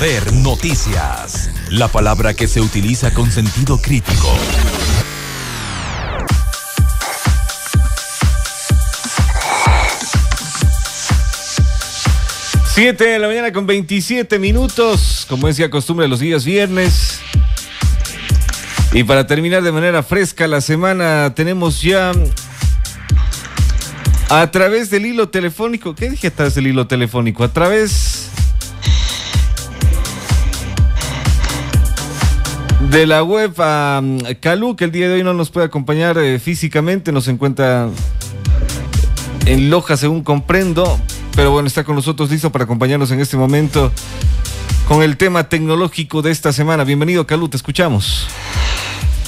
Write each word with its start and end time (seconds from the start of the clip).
Poder 0.00 0.32
Noticias. 0.32 1.50
La 1.68 1.88
palabra 1.88 2.32
que 2.32 2.48
se 2.48 2.62
utiliza 2.62 3.12
con 3.12 3.30
sentido 3.30 3.76
crítico. 3.82 4.34
Siete 12.72 13.08
de 13.08 13.18
la 13.18 13.28
mañana 13.28 13.52
con 13.52 13.66
27 13.66 14.38
minutos, 14.38 15.26
como 15.28 15.48
decía 15.48 15.68
costumbre 15.68 16.08
los 16.08 16.20
días 16.20 16.46
viernes. 16.46 17.20
Y 18.94 19.04
para 19.04 19.26
terminar 19.26 19.62
de 19.62 19.70
manera 19.70 20.02
fresca 20.02 20.46
la 20.46 20.62
semana, 20.62 21.34
tenemos 21.34 21.82
ya 21.82 22.12
a 24.30 24.50
través 24.50 24.88
del 24.88 25.04
hilo 25.04 25.28
telefónico, 25.28 25.94
¿qué 25.94 26.08
dije 26.08 26.28
a 26.28 26.30
través 26.30 26.54
del 26.54 26.68
hilo 26.68 26.86
telefónico? 26.86 27.44
A 27.44 27.52
través 27.52 28.09
de 32.90 33.06
la 33.06 33.22
web 33.22 33.52
a 33.58 34.02
Calú, 34.40 34.74
que 34.74 34.84
el 34.84 34.90
día 34.90 35.08
de 35.08 35.14
hoy 35.14 35.22
no 35.22 35.32
nos 35.32 35.50
puede 35.50 35.66
acompañar 35.66 36.18
eh, 36.18 36.40
físicamente, 36.40 37.12
nos 37.12 37.28
encuentra 37.28 37.88
en 39.46 39.70
Loja, 39.70 39.96
según 39.96 40.24
comprendo, 40.24 41.00
pero 41.36 41.52
bueno, 41.52 41.68
está 41.68 41.84
con 41.84 41.94
nosotros 41.94 42.30
listo 42.30 42.50
para 42.50 42.64
acompañarnos 42.64 43.12
en 43.12 43.20
este 43.20 43.36
momento 43.36 43.92
con 44.88 45.04
el 45.04 45.16
tema 45.16 45.48
tecnológico 45.48 46.20
de 46.20 46.32
esta 46.32 46.52
semana. 46.52 46.82
Bienvenido, 46.82 47.26
Calú, 47.28 47.48
te 47.48 47.56
escuchamos. 47.56 48.26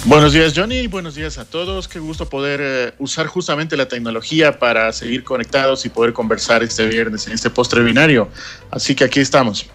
Buenos 0.07 0.33
días, 0.33 0.53
Johnny. 0.57 0.89
Buenos 0.89 1.15
días 1.15 1.39
a 1.39 1.45
todos. 1.45 1.87
Qué 1.87 2.01
gusto 2.01 2.29
poder 2.29 2.61
eh, 2.61 2.95
usar 2.99 3.29
justamente 3.29 3.77
la 3.77 3.87
tecnología 3.87 4.59
para 4.59 4.93
seguir 4.93 5.23
conectados 5.23 5.87
y 5.87 5.89
poder 5.89 6.13
conversar 6.13 6.65
este 6.65 6.87
viernes 6.87 7.29
en 7.29 7.35
este 7.35 7.49
postre 7.49 7.85
binario. 7.85 8.29
Así 8.73 8.97
que 8.97 9.05
aquí 9.05 9.21
estamos. 9.21 9.71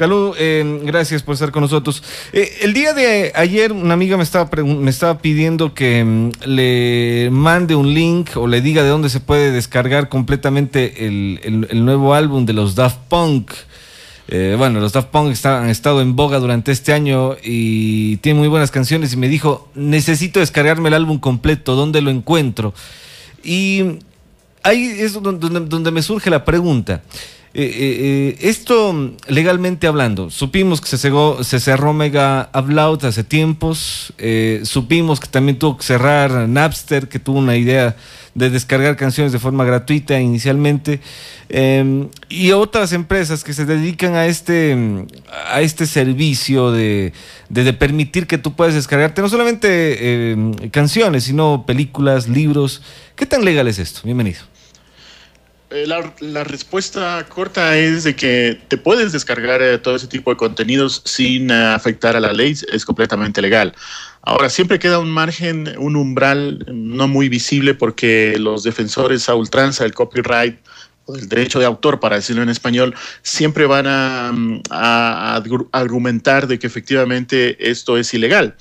Calú, 0.00 0.32
eh, 0.38 0.80
gracias 0.82 1.22
por 1.22 1.34
estar 1.34 1.50
con 1.50 1.60
nosotros. 1.60 2.02
Eh, 2.32 2.60
el 2.62 2.72
día 2.72 2.94
de 2.94 3.32
ayer 3.34 3.70
una 3.70 3.92
amiga 3.92 4.16
me 4.16 4.22
estaba, 4.22 4.48
me 4.64 4.88
estaba 4.88 5.18
pidiendo 5.18 5.74
que 5.74 6.02
mm, 6.02 6.30
le 6.46 7.28
mande 7.30 7.74
un 7.74 7.92
link 7.92 8.30
o 8.34 8.46
le 8.46 8.62
diga 8.62 8.82
de 8.82 8.88
dónde 8.88 9.10
se 9.10 9.20
puede 9.20 9.52
descargar 9.52 10.08
completamente 10.08 11.06
el, 11.06 11.84
nuevo 11.84 12.14
álbum 12.14 12.46
de 12.46 12.54
los 12.54 12.76
Daft 12.76 12.96
Punk. 13.10 13.52
Eh, 14.28 14.54
bueno, 14.56 14.80
los 14.80 14.94
Daft 14.94 15.08
Punk 15.08 15.36
han 15.44 15.68
estado 15.68 16.00
en 16.00 16.16
boga 16.16 16.38
durante 16.38 16.72
este 16.72 16.94
año 16.94 17.36
y 17.42 18.16
tienen 18.22 18.38
muy 18.38 18.48
buenas 18.48 18.70
canciones 18.70 19.12
y 19.12 19.18
me 19.18 19.28
dijo, 19.28 19.68
necesito 19.74 20.40
descargarme 20.40 20.88
el 20.88 20.94
álbum 20.94 21.18
completo, 21.18 21.74
¿dónde 21.74 22.00
lo 22.00 22.08
encuentro? 22.08 22.72
Y 23.44 23.98
ahí 24.62 24.96
es 24.98 25.12
donde, 25.12 25.60
donde 25.60 25.90
me 25.90 26.00
surge 26.00 26.30
la 26.30 26.46
pregunta. 26.46 27.02
Eh, 27.52 27.64
eh, 27.64 28.36
eh, 28.38 28.48
esto 28.48 29.12
legalmente 29.26 29.88
hablando, 29.88 30.30
supimos 30.30 30.80
que 30.80 30.86
se, 30.86 31.10
se 31.42 31.60
cerró 31.60 31.92
Mega 31.92 32.48
Upload 32.54 33.04
hace 33.06 33.24
tiempos, 33.24 34.12
supimos 34.62 35.18
que 35.18 35.26
también 35.26 35.58
tuvo 35.58 35.76
que 35.76 35.82
cerrar 35.82 36.48
Napster, 36.48 37.08
que 37.08 37.18
tuvo 37.18 37.40
una 37.40 37.56
idea 37.56 37.96
de 38.36 38.50
descargar 38.50 38.96
canciones 38.96 39.32
de 39.32 39.40
forma 39.40 39.64
gratuita 39.64 40.20
inicialmente, 40.20 41.00
em, 41.48 42.08
y 42.28 42.52
otras 42.52 42.92
empresas 42.92 43.42
que 43.42 43.52
se 43.52 43.66
dedican 43.66 44.14
a 44.14 44.26
este, 44.26 45.06
a 45.48 45.60
este 45.60 45.86
servicio 45.86 46.70
de, 46.70 47.12
de, 47.48 47.72
permitir 47.72 48.28
que 48.28 48.38
tú 48.38 48.54
puedas 48.54 48.74
descargarte 48.74 49.22
no 49.22 49.28
solamente 49.28 50.30
em, 50.30 50.52
canciones, 50.70 51.24
sino 51.24 51.64
películas, 51.66 52.28
libros. 52.28 52.80
¿Qué 53.16 53.26
tan 53.26 53.44
legal 53.44 53.66
es 53.66 53.80
esto? 53.80 54.02
Bienvenido. 54.04 54.49
Eh, 55.72 55.86
la, 55.86 56.42
respuesta 56.42 57.24
corta 57.28 57.78
es 57.78 58.02
de 58.02 58.16
que 58.16 58.60
te 58.66 58.76
puedes 58.76 59.12
descargar 59.12 59.62
eh, 59.62 59.78
todo 59.78 59.94
ese 59.94 60.08
tipo 60.08 60.30
de 60.30 60.36
contenidos 60.36 61.00
sin 61.04 61.48
eh, 61.48 61.54
afectar 61.54 62.16
a 62.16 62.20
la 62.20 62.32
ley, 62.32 62.56
es 62.72 62.84
completamente 62.84 63.40
legal. 63.40 63.72
Ahora, 64.22 64.50
siempre 64.50 64.80
queda 64.80 64.98
un 64.98 65.10
margen, 65.10 65.72
un 65.78 65.94
umbral 65.94 66.66
no 66.72 67.06
muy 67.06 67.28
visible 67.28 67.74
porque 67.74 68.36
los 68.38 68.64
defensores 68.64 69.28
a 69.28 69.36
ultranza 69.36 69.84
del 69.84 69.94
copyright 69.94 70.58
el 71.16 71.28
derecho 71.28 71.58
de 71.58 71.66
autor, 71.66 72.00
para 72.00 72.16
decirlo 72.16 72.42
en 72.42 72.48
español, 72.48 72.94
siempre 73.22 73.66
van 73.66 73.86
a, 73.86 75.42
argumentar 75.72 76.46
de 76.46 76.58
que 76.58 76.66
efectivamente 76.66 77.70
esto 77.70 77.96
es 77.96 78.12
ilegal. 78.14 78.54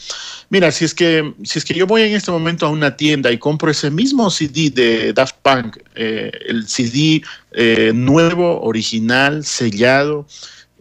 Mira, 0.50 0.72
si 0.72 0.86
es, 0.86 0.94
que, 0.94 1.34
si 1.44 1.60
es 1.60 1.66
que 1.66 1.74
yo 1.74 1.88
voy 1.88 2.04
en 2.04 2.16
este 2.16 2.32
momento 2.32 2.66
a 2.66 2.70
una 2.70 2.96
tienda 2.96 3.32
y 3.32 3.38
compro 3.38 3.72
ese 3.72 3.92
mismo 3.92 4.30
CD 4.30 4.70
de 4.70 5.14
Daft 5.14 5.36
Punk, 5.42 5.78
eh, 5.96 6.32
el 6.48 6.68
CD 6.68 7.22
eh, 7.52 7.92
nuevo, 7.94 8.62
original, 8.62 9.46
sellado, 9.46 10.28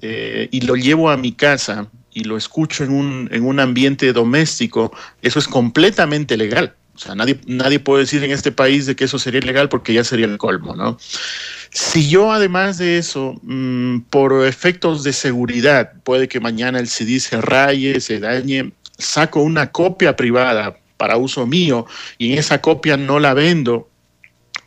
eh, 0.00 0.48
y 0.50 0.60
lo 0.60 0.76
llevo 0.76 1.10
a 1.10 1.16
mi 1.16 1.32
casa 1.32 1.88
y 2.12 2.24
lo 2.24 2.36
escucho 2.36 2.84
en 2.84 2.90
un, 2.90 3.28
en 3.32 3.44
un 3.44 3.60
ambiente 3.60 4.12
doméstico, 4.12 4.92
eso 5.22 5.38
es 5.38 5.48
completamente 5.48 6.36
legal. 6.36 6.74
O 6.98 7.00
sea, 7.00 7.14
nadie, 7.14 7.38
nadie 7.46 7.78
puede 7.78 8.02
decir 8.02 8.24
en 8.24 8.32
este 8.32 8.50
país 8.50 8.86
de 8.86 8.96
que 8.96 9.04
eso 9.04 9.20
sería 9.20 9.38
ilegal 9.38 9.68
porque 9.68 9.94
ya 9.94 10.02
sería 10.02 10.26
el 10.26 10.36
colmo, 10.36 10.74
¿no? 10.74 10.98
Si 11.70 12.08
yo 12.08 12.32
además 12.32 12.78
de 12.78 12.98
eso, 12.98 13.34
mm, 13.42 14.00
por 14.10 14.46
efectos 14.46 15.04
de 15.04 15.12
seguridad, 15.12 15.92
puede 16.02 16.28
que 16.28 16.40
mañana 16.40 16.78
el 16.78 16.88
CD 16.88 17.20
se 17.20 17.40
raye, 17.40 18.00
se 18.00 18.20
dañe, 18.20 18.72
saco 18.96 19.40
una 19.40 19.70
copia 19.70 20.16
privada 20.16 20.78
para 20.96 21.16
uso 21.16 21.46
mío 21.46 21.86
y 22.18 22.32
en 22.32 22.38
esa 22.38 22.60
copia 22.60 22.96
no 22.96 23.20
la 23.20 23.34
vendo, 23.34 23.88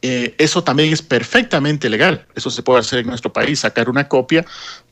eh, 0.01 0.33
eso 0.39 0.63
también 0.63 0.91
es 0.91 1.01
perfectamente 1.01 1.89
legal. 1.89 2.25
Eso 2.35 2.49
se 2.49 2.63
puede 2.63 2.79
hacer 2.79 2.99
en 2.99 3.07
nuestro 3.07 3.31
país, 3.31 3.59
sacar 3.59 3.89
una 3.89 4.07
copia 4.07 4.45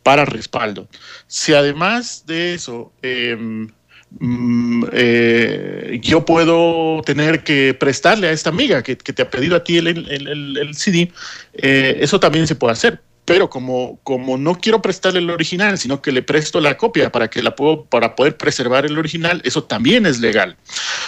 para 0.03 0.25
respaldo. 0.25 0.87
Si 1.27 1.53
además 1.53 2.25
de 2.27 2.53
eso, 2.53 2.91
em, 3.01 3.69
Mm, 4.11 4.85
eh, 4.91 5.99
yo 6.01 6.25
puedo 6.25 7.01
tener 7.03 7.43
que 7.43 7.75
prestarle 7.75 8.27
a 8.27 8.31
esta 8.31 8.49
amiga 8.49 8.81
que, 8.81 8.95
te 8.95 9.21
ha 9.21 9.29
pedido 9.29 9.55
a 9.55 9.63
ti 9.63 9.77
el, 9.77 10.69
CD, 10.73 11.11
eh, 11.53 11.97
eso 12.01 12.19
también 12.19 12.47
se 12.47 12.55
puede 12.55 12.73
hacer 12.73 13.01
pero 13.29 13.47
como, 13.47 13.99
como 14.01 14.37
no 14.39 14.55
quiero 14.55 14.81
prestarle 14.81 15.19
el 15.19 15.29
original, 15.29 15.77
sino 15.77 16.01
que 16.01 16.11
le 16.11 16.23
presto 16.23 16.59
la 16.59 16.77
copia 16.77 17.11
para 17.11 17.29
que 17.29 17.43
la 17.43 17.55
puedo, 17.55 17.85
para 17.85 18.15
poder 18.15 18.35
preservar 18.35 18.87
el 18.87 18.97
original, 18.97 19.39
eso 19.45 19.65
también 19.65 20.07
es 20.07 20.19
legal. 20.19 20.57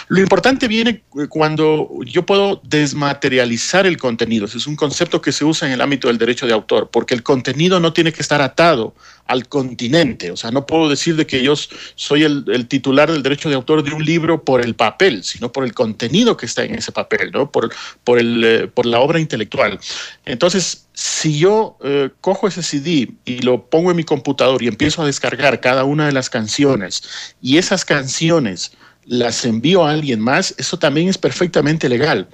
Lo 0.06 0.20
importante 0.20 0.68
viene 0.68 1.02
cuando 1.28 1.88
yo 2.06 2.24
puedo 2.24 2.60
desmaterializar 2.62 3.86
el 3.86 3.96
contenido. 3.96 4.44
Ese 4.44 4.58
es 4.58 4.68
un 4.68 4.76
concepto 4.76 5.20
que 5.20 5.32
se 5.32 5.44
usa 5.44 5.66
en 5.66 5.74
el 5.74 5.80
ámbito 5.80 6.06
del 6.06 6.18
derecho 6.18 6.46
de 6.46 6.52
autor, 6.52 6.90
porque 6.92 7.12
el 7.12 7.24
contenido 7.24 7.80
no 7.80 7.92
tiene 7.92 8.12
que 8.12 8.22
estar 8.22 8.40
atado 8.40 8.94
al 9.26 9.48
continente. 9.48 10.30
O 10.30 10.36
sea, 10.36 10.52
no 10.52 10.64
puedo 10.64 10.88
decir 10.88 11.16
de 11.16 11.26
que 11.26 11.42
yo 11.42 11.54
soy 11.56 12.22
el, 12.22 12.68
titular 12.68 13.10
del 13.10 13.24
derecho 13.24 13.48
de 13.48 13.56
autor 13.56 13.82
de 13.82 13.92
un 13.92 14.04
libro 14.04 14.44
por 14.44 14.64
el 14.64 14.76
papel, 14.76 15.24
sino 15.24 15.50
por 15.50 15.64
el 15.64 15.74
contenido 15.74 16.36
que 16.36 16.46
está 16.46 16.62
en 16.62 16.76
ese 16.76 16.92
papel, 16.92 17.32
¿no? 17.32 17.50
Por, 17.50 17.74
por, 18.04 18.20
el, 18.20 18.44
eh, 18.44 18.68
por 18.68 18.86
la 18.86 19.00
obra 19.00 19.18
intelectual. 19.18 19.80
Entonces, 20.24 20.86
si 20.94 21.38
yo 21.38 21.78
eh, 21.82 22.10
cojo 22.20 22.48
ese 22.48 22.62
CD 22.62 23.12
y 23.24 23.38
lo 23.42 23.66
pongo 23.66 23.90
en 23.90 23.96
mi 23.96 24.04
computador 24.04 24.62
y 24.62 24.68
empiezo 24.68 25.02
a 25.02 25.06
descargar 25.06 25.60
cada 25.60 25.84
una 25.84 26.06
de 26.06 26.12
las 26.12 26.28
canciones 26.28 27.02
y 27.40 27.56
esas 27.56 27.84
canciones 27.84 28.72
las 29.06 29.44
envío 29.44 29.84
a 29.84 29.90
alguien 29.90 30.20
más, 30.20 30.54
eso 30.58 30.78
también 30.78 31.08
es 31.08 31.18
perfectamente 31.18 31.88
legal. 31.88 32.28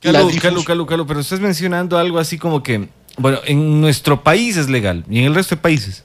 Calu, 0.00 0.64
Calu, 0.64 0.86
Calu, 0.86 1.06
pero 1.06 1.20
estás 1.20 1.40
mencionando 1.40 1.96
algo 1.96 2.18
así 2.18 2.38
como 2.38 2.62
que, 2.62 2.88
bueno, 3.16 3.38
en 3.44 3.80
nuestro 3.80 4.22
país 4.22 4.56
es 4.56 4.68
legal 4.68 5.04
y 5.08 5.20
en 5.20 5.26
el 5.26 5.34
resto 5.34 5.54
de 5.54 5.62
países. 5.62 6.04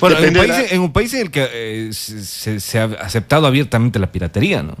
Bueno, 0.00 0.18
en 0.18 0.28
un, 0.28 0.92
país, 0.92 1.14
en 1.14 1.20
el 1.20 1.30
que 1.30 1.48
eh, 1.52 1.92
se, 1.92 2.78
ha 2.78 2.84
aceptado 2.84 3.46
abiertamente 3.46 3.98
la 3.98 4.10
piratería, 4.10 4.62
¿no? 4.62 4.76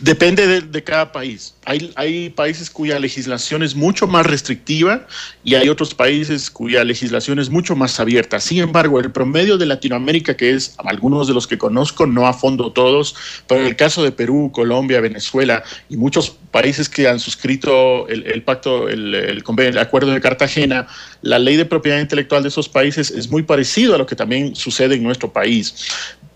Depende 0.00 0.60
de, 0.60 0.84
cada 0.84 1.10
país. 1.10 1.54
Hay, 1.64 2.30
países 2.30 2.70
cuya 2.70 2.98
legislación 2.98 3.62
es 3.62 3.74
mucho 3.74 4.06
más 4.06 4.24
restrictiva 4.26 5.06
y 5.42 5.54
hay 5.54 5.68
otros 5.68 5.94
países 5.94 6.50
cuya 6.50 6.84
legislación 6.84 7.38
es 7.38 7.50
mucho 7.50 7.74
más 7.74 7.98
abierta. 7.98 8.38
Sin 8.38 8.58
embargo, 8.58 9.00
el 9.00 9.10
promedio 9.10 9.58
de 9.58 9.66
Latinoamérica, 9.66 10.36
que 10.36 10.54
es 10.54 10.76
algunos 10.78 11.26
de 11.26 11.34
los 11.34 11.46
que 11.46 11.58
conozco, 11.58 12.06
no 12.06 12.26
a 12.26 12.32
fondo 12.32 12.72
todos, 12.72 13.16
pero 13.46 13.60
en 13.60 13.66
el 13.66 13.76
caso 13.76 14.02
de 14.04 14.12
Perú, 14.12 14.50
Colombia, 14.54 15.00
Venezuela 15.00 15.64
y 15.88 15.96
muchos 15.96 16.30
países 16.50 16.88
que 16.88 17.08
han 17.08 17.18
suscrito 17.18 18.08
el, 18.08 18.42
pacto, 18.42 18.88
el, 18.88 19.14
el, 19.14 19.44
el 19.58 19.78
acuerdo 19.78 20.12
de 20.12 20.20
Cartagena, 20.20 20.86
la 21.22 21.38
ley 21.38 21.56
de 21.56 21.64
propiedad 21.64 21.98
intelectual 21.98 22.42
de 22.42 22.48
esos 22.48 22.68
países 22.68 23.10
es 23.10 23.28
muy 23.30 23.42
parecido 23.42 23.94
a 23.94 23.98
lo 23.98 24.06
que 24.06 24.16
también 24.16 24.54
sucede 24.54 24.94
en 24.94 25.02
nuestro 25.02 25.32
país. 25.32 25.74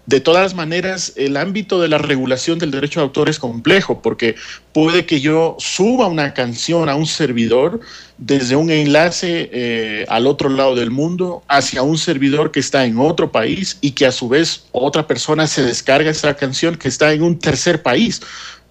De 0.05 0.19
todas 0.19 0.55
maneras, 0.55 1.13
el 1.15 1.37
ámbito 1.37 1.81
de 1.81 1.87
la 1.87 1.97
regulación 1.97 2.59
del 2.59 2.73
derecho 2.73 2.99
de 2.99 3.05
autor 3.05 3.29
es 3.29 3.39
complejo 3.39 4.03
porque 4.03 4.35
puede 4.73 5.07
que 5.07 5.21
yo 5.21 5.57
suba 5.61 6.09
una 6.09 6.35
canción 6.35 6.89
a 6.89 6.97
un 6.97 7.07
servidor 7.07 7.79
desde 8.19 8.57
un 8.57 8.71
enlace 8.71 9.49
eh, 9.53 10.05
al 10.09 10.27
otro 10.27 10.49
lado 10.49 10.75
del 10.75 10.91
mundo 10.91 11.45
hacia 11.47 11.83
un 11.83 11.99
servidor 11.99 12.51
que 12.51 12.59
está 12.59 12.85
en 12.85 12.99
otro 12.99 13.31
país 13.31 13.79
y 13.81 13.93
que 13.93 14.05
a 14.05 14.13
su 14.13 14.29
vez 14.29 14.65
otra 14.73 15.07
persona 15.07 15.47
se 15.47 15.63
descarga 15.63 16.11
esa 16.11 16.35
canción 16.35 16.75
que 16.75 16.89
está 16.89 17.13
en 17.13 17.23
un 17.23 17.39
tercer 17.39 17.81
país. 17.81 18.23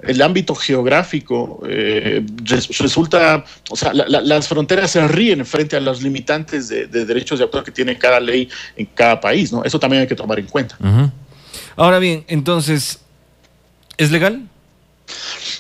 El 0.04 0.22
ámbito 0.22 0.56
geográfico 0.56 1.62
eh, 1.68 2.26
resulta, 2.80 3.44
o 3.70 3.76
sea, 3.76 3.94
las 3.94 4.48
fronteras 4.48 4.92
se 4.92 5.08
ríen 5.08 5.46
frente 5.46 5.76
a 5.76 5.80
los 5.80 6.02
limitantes 6.02 6.70
de, 6.70 6.88
derechos 6.88 7.40
de 7.40 7.46
autor 7.46 7.64
que 7.64 7.72
tiene 7.72 7.98
cada 7.98 8.20
ley 8.20 8.50
en 8.76 8.86
cada 8.88 9.20
país, 9.20 9.52
¿no? 9.52 9.64
Eso 9.64 9.80
también 9.80 10.02
hay 10.02 10.08
que 10.08 10.16
tomar 10.16 10.40
en 10.40 10.48
cuenta. 10.48 10.78
Ahora 11.76 12.00
bien, 12.00 12.24
entonces, 12.28 13.00
¿es 13.98 14.12
legal? 14.12 14.48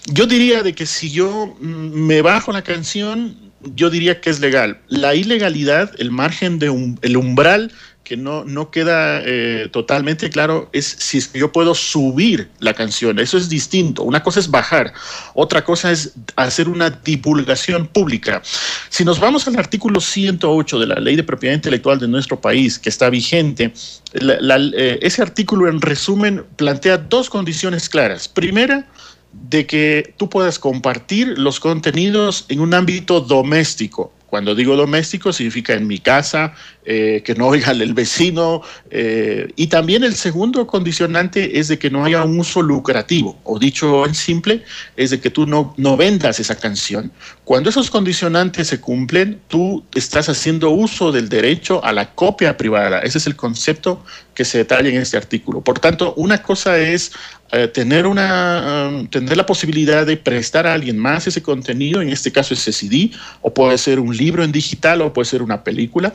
Yo 0.05 0.25
diría 0.25 0.63
de 0.63 0.73
que 0.73 0.85
si 0.85 1.11
yo 1.11 1.55
mm, 1.59 1.65
me 1.65 2.21
bajo 2.21 2.51
la 2.51 2.63
canción, 2.63 3.51
yo 3.75 3.89
diría 3.89 4.21
que 4.21 4.29
es 4.29 4.39
legal. 4.39 4.79
La 4.87 5.15
ilegalidad, 5.15 5.91
el 5.99 6.11
margen 6.11 6.59
de 6.59 6.69
un, 6.69 6.99
el 7.01 7.17
umbral 7.17 7.71
que 8.03 8.17
no, 8.17 8.43
no 8.43 8.71
queda 8.71 9.21
eh, 9.23 9.69
totalmente 9.71 10.29
claro 10.29 10.69
es 10.73 10.85
si 10.85 11.21
yo 11.33 11.51
puedo 11.51 11.75
subir 11.75 12.49
la 12.59 12.73
canción. 12.73 13.19
Eso 13.19 13.37
es 13.37 13.47
distinto. 13.47 14.03
Una 14.03 14.23
cosa 14.23 14.39
es 14.39 14.49
bajar, 14.49 14.93
otra 15.33 15.63
cosa 15.63 15.91
es 15.91 16.13
hacer 16.35 16.67
una 16.67 16.89
divulgación 16.89 17.87
pública. 17.87 18.41
Si 18.89 19.05
nos 19.05 19.19
vamos 19.19 19.47
al 19.47 19.57
artículo 19.57 20.01
108 20.01 20.79
de 20.79 20.87
la 20.87 20.95
Ley 20.95 21.15
de 21.15 21.23
Propiedad 21.23 21.55
Intelectual 21.55 21.99
de 21.99 22.07
nuestro 22.07 22.39
país, 22.39 22.79
que 22.79 22.89
está 22.89 23.09
vigente, 23.09 23.73
eh, 24.13 24.99
ese 25.01 25.21
artículo 25.21 25.69
en 25.69 25.79
resumen 25.79 26.43
plantea 26.55 26.97
dos 26.97 27.29
condiciones 27.29 27.87
claras. 27.87 28.27
Primera, 28.27 28.87
de 29.31 29.65
que 29.65 30.13
tú 30.17 30.29
puedas 30.29 30.59
compartir 30.59 31.37
los 31.37 31.59
contenidos 31.59 32.45
en 32.49 32.59
un 32.59 32.73
ámbito 32.73 33.21
doméstico. 33.21 34.11
Cuando 34.31 34.55
digo 34.55 34.77
doméstico 34.77 35.33
significa 35.33 35.73
en 35.73 35.85
mi 35.87 35.99
casa, 35.99 36.53
eh, 36.85 37.21
que 37.25 37.35
no 37.35 37.47
oiga 37.47 37.71
el 37.71 37.93
vecino. 37.93 38.61
Eh, 38.89 39.51
y 39.57 39.67
también 39.67 40.05
el 40.05 40.15
segundo 40.15 40.65
condicionante 40.65 41.59
es 41.59 41.67
de 41.67 41.77
que 41.77 41.89
no 41.89 42.05
haya 42.05 42.23
un 42.23 42.39
uso 42.39 42.61
lucrativo, 42.61 43.37
o 43.43 43.59
dicho 43.59 44.05
en 44.05 44.15
simple, 44.15 44.63
es 44.95 45.09
de 45.09 45.19
que 45.19 45.31
tú 45.31 45.45
no, 45.45 45.73
no 45.75 45.97
vendas 45.97 46.39
esa 46.39 46.55
canción. 46.55 47.11
Cuando 47.43 47.69
esos 47.69 47.91
condicionantes 47.91 48.69
se 48.69 48.79
cumplen, 48.79 49.41
tú 49.49 49.83
estás 49.93 50.29
haciendo 50.29 50.69
uso 50.69 51.11
del 51.11 51.27
derecho 51.27 51.83
a 51.83 51.91
la 51.91 52.15
copia 52.15 52.55
privada. 52.55 52.99
Ese 53.01 53.17
es 53.17 53.27
el 53.27 53.35
concepto 53.35 54.01
que 54.33 54.45
se 54.45 54.59
detalla 54.59 54.89
en 54.89 54.97
este 54.97 55.17
artículo. 55.17 55.61
Por 55.61 55.79
tanto, 55.79 56.13
una 56.15 56.41
cosa 56.41 56.77
es 56.77 57.11
eh, 57.53 57.67
tener, 57.67 58.07
una, 58.07 58.89
um, 58.89 59.07
tener 59.07 59.35
la 59.35 59.45
posibilidad 59.45 60.05
de 60.05 60.15
prestar 60.15 60.65
a 60.65 60.73
alguien 60.73 60.97
más 60.97 61.27
ese 61.27 61.43
contenido, 61.43 62.01
en 62.01 62.07
este 62.07 62.31
caso 62.31 62.53
ese 62.53 62.71
CD, 62.71 63.11
o 63.41 63.53
puede 63.53 63.77
ser 63.77 63.99
un 63.99 64.15
libro 64.15 64.41
en 64.45 64.53
digital, 64.53 65.01
o 65.01 65.11
puede 65.11 65.25
ser 65.25 65.41
una 65.41 65.61
película, 65.61 66.13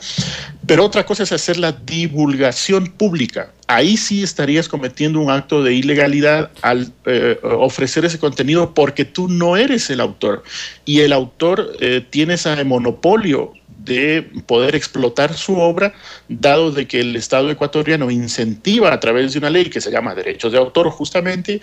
pero 0.65 0.83
otra 0.83 1.05
cosa 1.05 1.21
es 1.21 1.31
hacer 1.31 1.57
la 1.57 1.73
divulgación 1.73 2.87
pública. 2.87 3.51
Ahí 3.67 3.97
sí 3.97 4.23
estarías 4.23 4.67
cometiendo 4.67 5.19
un 5.19 5.29
acto 5.29 5.61
de 5.61 5.75
ilegalidad 5.75 6.49
al 6.63 6.91
eh, 7.05 7.37
ofrecer 7.43 8.03
ese 8.05 8.17
contenido 8.17 8.73
porque 8.73 9.05
tú 9.05 9.27
no 9.27 9.57
eres 9.57 9.91
el 9.91 9.99
autor 9.99 10.43
y 10.85 11.01
el 11.01 11.13
autor 11.13 11.71
eh, 11.81 12.03
tiene 12.09 12.33
ese 12.35 12.63
monopolio 12.63 13.53
de 13.87 14.29
poder 14.45 14.75
explotar 14.75 15.33
su 15.33 15.57
obra, 15.57 15.93
dado 16.27 16.71
de 16.71 16.87
que 16.87 16.99
el 16.99 17.15
Estado 17.15 17.49
ecuatoriano 17.49 18.11
incentiva 18.11 18.93
a 18.93 18.99
través 18.99 19.33
de 19.33 19.39
una 19.39 19.49
ley 19.49 19.65
que 19.69 19.81
se 19.81 19.91
llama 19.91 20.13
derechos 20.13 20.51
de 20.51 20.57
autor 20.57 20.89
justamente 20.89 21.61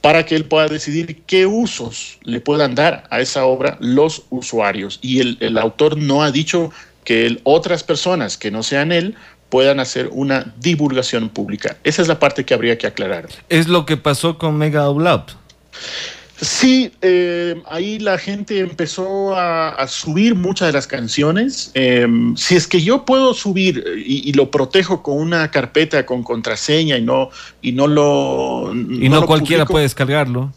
para 0.00 0.26
que 0.26 0.36
él 0.36 0.44
pueda 0.44 0.68
decidir 0.68 1.22
qué 1.26 1.46
usos 1.46 2.18
le 2.24 2.38
puedan 2.38 2.74
dar 2.74 3.04
a 3.08 3.20
esa 3.20 3.46
obra 3.46 3.78
los 3.80 4.24
usuarios. 4.28 4.98
Y 5.00 5.20
el, 5.42 5.56
autor 5.56 5.96
no 5.96 6.22
ha 6.22 6.30
dicho 6.30 6.70
que 7.04 7.40
otras 7.42 7.84
personas 7.84 8.36
que 8.36 8.50
no 8.50 8.62
sean 8.62 8.92
él 8.92 9.14
puedan 9.48 9.80
hacer 9.80 10.10
una 10.12 10.52
divulgación 10.58 11.30
pública. 11.30 11.78
Esa 11.84 12.02
es 12.02 12.08
la 12.08 12.18
parte 12.18 12.44
que 12.44 12.52
habría 12.52 12.76
que 12.76 12.86
aclarar. 12.86 13.28
Es 13.48 13.66
lo 13.68 13.86
que 13.86 13.96
pasó 13.96 14.36
con 14.36 14.58
Mega. 14.58 14.90
Sí, 16.44 16.92
eh, 17.00 17.62
ahí 17.66 17.98
la 17.98 18.18
gente 18.18 18.58
empezó 18.58 19.34
a, 19.34 19.86
subir 19.88 20.34
muchas 20.34 20.68
de 20.68 20.72
las 20.72 20.86
canciones. 20.86 21.70
Em, 21.74 22.36
si 22.36 22.54
es 22.54 22.66
que 22.66 22.82
yo 22.82 23.04
puedo 23.04 23.32
subir 23.32 23.82
eh, 23.86 24.02
y, 24.04 24.32
lo 24.34 24.50
protejo 24.50 25.02
con 25.02 25.16
una 25.16 25.50
carpeta 25.50 26.04
con 26.04 26.22
contraseña 26.22 26.98
y 26.98 27.02
no 27.02 27.30
y 27.62 27.72
no 27.72 27.86
lo 27.86 28.72
y 28.74 29.08
no, 29.08 29.24
cualquiera 29.26 29.64
puede 29.64 29.84
descargarlo. 29.84 30.52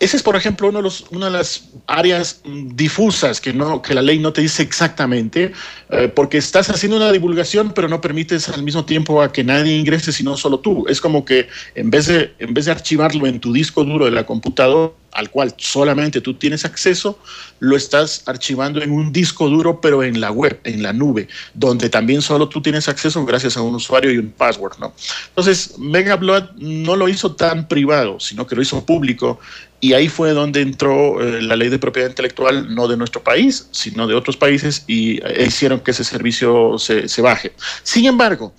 Ese 0.00 0.18
es, 0.18 0.22
por 0.22 0.36
ejemplo, 0.36 0.68
uno 0.68 0.82
de 0.82 0.90
una 1.12 1.26
de 1.26 1.32
las 1.32 1.68
áreas 1.86 2.42
difusas 2.44 3.40
que, 3.40 3.54
la 3.54 4.02
ley 4.02 4.18
no 4.18 4.32
te 4.34 4.42
dice 4.42 4.62
exactamente, 4.62 5.52
eh, 5.88 6.08
porque 6.14 6.36
estás 6.36 6.68
haciendo 6.68 6.98
una 6.98 7.10
divulgación, 7.10 7.72
pero 7.74 7.88
no 7.88 8.00
permites 8.00 8.48
al 8.50 8.62
mismo 8.62 8.84
tiempo 8.84 9.22
a 9.22 9.32
que 9.32 9.44
nadie 9.44 9.74
ingrese, 9.74 10.12
sino 10.12 10.36
solo 10.36 10.60
tú. 10.60 10.84
Es 10.88 11.00
como 11.00 11.24
que 11.24 11.48
en 11.74 11.90
vez 11.90 12.06
de, 12.06 12.34
archivarlo 12.70 13.26
en 13.26 13.40
tu 13.40 13.52
disco 13.52 13.84
duro 13.84 14.04
de 14.04 14.10
la 14.10 14.26
computadora, 14.26 14.92
al 15.12 15.30
cual 15.30 15.54
solamente 15.58 16.20
tú 16.20 16.34
tienes 16.34 16.64
acceso, 16.64 17.20
lo 17.60 17.76
estás 17.76 18.24
archivando 18.26 18.82
en 18.82 18.90
un 18.90 19.12
disco 19.12 19.48
duro, 19.48 19.80
pero 19.80 20.02
en 20.02 20.20
la 20.20 20.32
web, 20.32 20.58
en 20.64 20.82
la 20.82 20.92
nube, 20.92 21.28
donde 21.54 21.88
también 21.88 22.20
solo 22.20 22.48
tú 22.48 22.60
tienes 22.60 22.88
acceso 22.88 23.24
gracias 23.24 23.56
a 23.56 23.62
un 23.62 23.76
usuario 23.76 24.12
y 24.12 24.18
un 24.18 24.32
password, 24.32 24.78
¿no? 24.80 24.92
Entonces, 25.28 25.78
Mega 25.78 26.16
Blood 26.16 26.50
no 26.56 26.96
lo 26.96 27.08
hizo 27.08 27.36
tan 27.36 27.68
privado, 27.68 28.18
sino 28.18 28.44
que 28.44 28.56
lo 28.56 28.62
hizo 28.62 28.84
público 28.84 29.38
y 29.84 29.92
ahí 29.92 30.08
fue 30.08 30.30
donde 30.30 30.62
entró 30.62 31.20
eh, 31.20 31.42
la 31.42 31.56
ley 31.56 31.68
de 31.68 31.78
propiedad 31.78 32.08
intelectual, 32.08 32.74
no 32.74 32.88
de 32.88 32.96
nuestro 32.96 33.22
país, 33.22 33.68
sino 33.70 34.06
de 34.06 34.14
otros 34.14 34.34
países, 34.34 34.82
y 34.86 35.18
eh, 35.22 35.44
hicieron 35.46 35.80
que 35.80 35.90
ese 35.90 36.04
servicio 36.04 36.78
se, 36.78 37.06
se 37.06 37.20
baje. 37.20 37.52
Sin 37.82 38.06
embargo, 38.06 38.54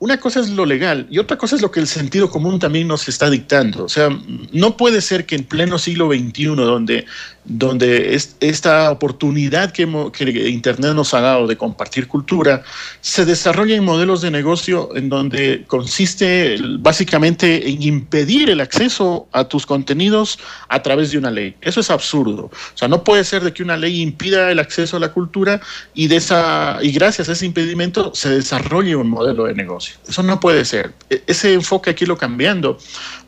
una 0.00 0.18
cosa 0.18 0.40
es 0.40 0.48
lo 0.48 0.64
legal 0.64 1.06
y 1.10 1.18
otra 1.18 1.36
cosa 1.36 1.56
es 1.56 1.62
lo 1.62 1.70
que 1.70 1.78
el 1.78 1.86
sentido 1.86 2.30
común 2.30 2.58
también 2.58 2.88
nos 2.88 3.06
está 3.06 3.28
dictando. 3.28 3.84
O 3.84 3.88
sea, 3.88 4.08
no 4.50 4.76
puede 4.78 5.02
ser 5.02 5.26
que 5.26 5.34
en 5.36 5.44
pleno 5.44 5.78
siglo 5.78 6.08
XXI, 6.08 6.46
donde, 6.56 7.04
donde 7.44 8.18
esta 8.40 8.90
oportunidad 8.90 9.72
que, 9.72 9.86
que, 10.12 10.48
Internet 10.48 10.94
nos 10.94 11.12
ha 11.12 11.20
dado 11.20 11.46
de 11.46 11.58
compartir 11.58 12.08
cultura, 12.08 12.62
se 13.02 13.26
desarrollen 13.26 13.84
modelos 13.84 14.22
de 14.22 14.30
negocio 14.30 14.88
en 14.96 15.10
donde 15.10 15.64
consiste 15.66 16.56
básicamente 16.78 17.68
en 17.68 17.82
impedir 17.82 18.48
el 18.48 18.62
acceso 18.62 19.28
a 19.32 19.44
tus 19.44 19.66
contenidos 19.66 20.38
a 20.68 20.80
través 20.80 21.10
de 21.10 21.18
una 21.18 21.30
ley. 21.30 21.56
Eso 21.60 21.80
es 21.80 21.90
absurdo. 21.90 22.44
O 22.44 22.76
sea, 22.78 22.88
no 22.88 23.04
puede 23.04 23.22
ser 23.22 23.44
de 23.44 23.52
que 23.52 23.62
una 23.62 23.76
ley 23.76 24.00
impida 24.00 24.50
el 24.50 24.60
acceso 24.60 24.96
a 24.96 25.00
la 25.00 25.12
cultura 25.12 25.60
y, 25.92 26.06
de 26.06 26.16
esa, 26.16 26.78
y 26.80 26.90
gracias 26.90 27.28
a 27.28 27.32
ese 27.32 27.44
impedimento 27.44 28.12
se 28.14 28.30
desarrolle 28.30 28.96
un 28.96 29.10
modelo 29.10 29.44
de 29.44 29.52
negocio. 29.52 29.89
Eso 30.08 30.22
no 30.22 30.40
puede 30.40 30.64
ser. 30.64 30.94
E, 31.08 31.22
ese 31.26 31.54
enfoque 31.54 31.90
aquí 31.90 32.06
lo 32.06 32.16
cambiando, 32.16 32.78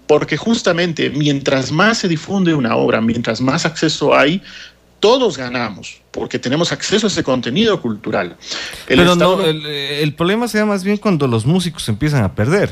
porque 0.06 0.36
justamente 0.36 1.10
mientras 1.10 1.72
más 1.72 1.98
se 1.98 2.08
difunde 2.08 2.54
una 2.54 2.76
obra, 2.76 3.00
mientras 3.00 3.40
más 3.40 3.64
acceso 3.64 4.14
hay, 4.14 4.42
todos 5.00 5.36
ganamos, 5.36 6.00
porque 6.12 6.38
tenemos 6.38 6.70
acceso 6.70 7.06
a 7.06 7.10
ese 7.10 7.24
contenido 7.24 7.80
cultural. 7.80 8.36
Pero 8.86 9.16
no, 9.16 9.40
el 9.44 10.14
problema 10.14 10.46
se 10.46 10.58
da 10.58 10.66
más 10.66 10.84
bien 10.84 10.96
cuando 10.96 11.26
los 11.26 11.44
músicos 11.44 11.88
empiezan 11.88 12.22
a 12.22 12.34
perder. 12.34 12.70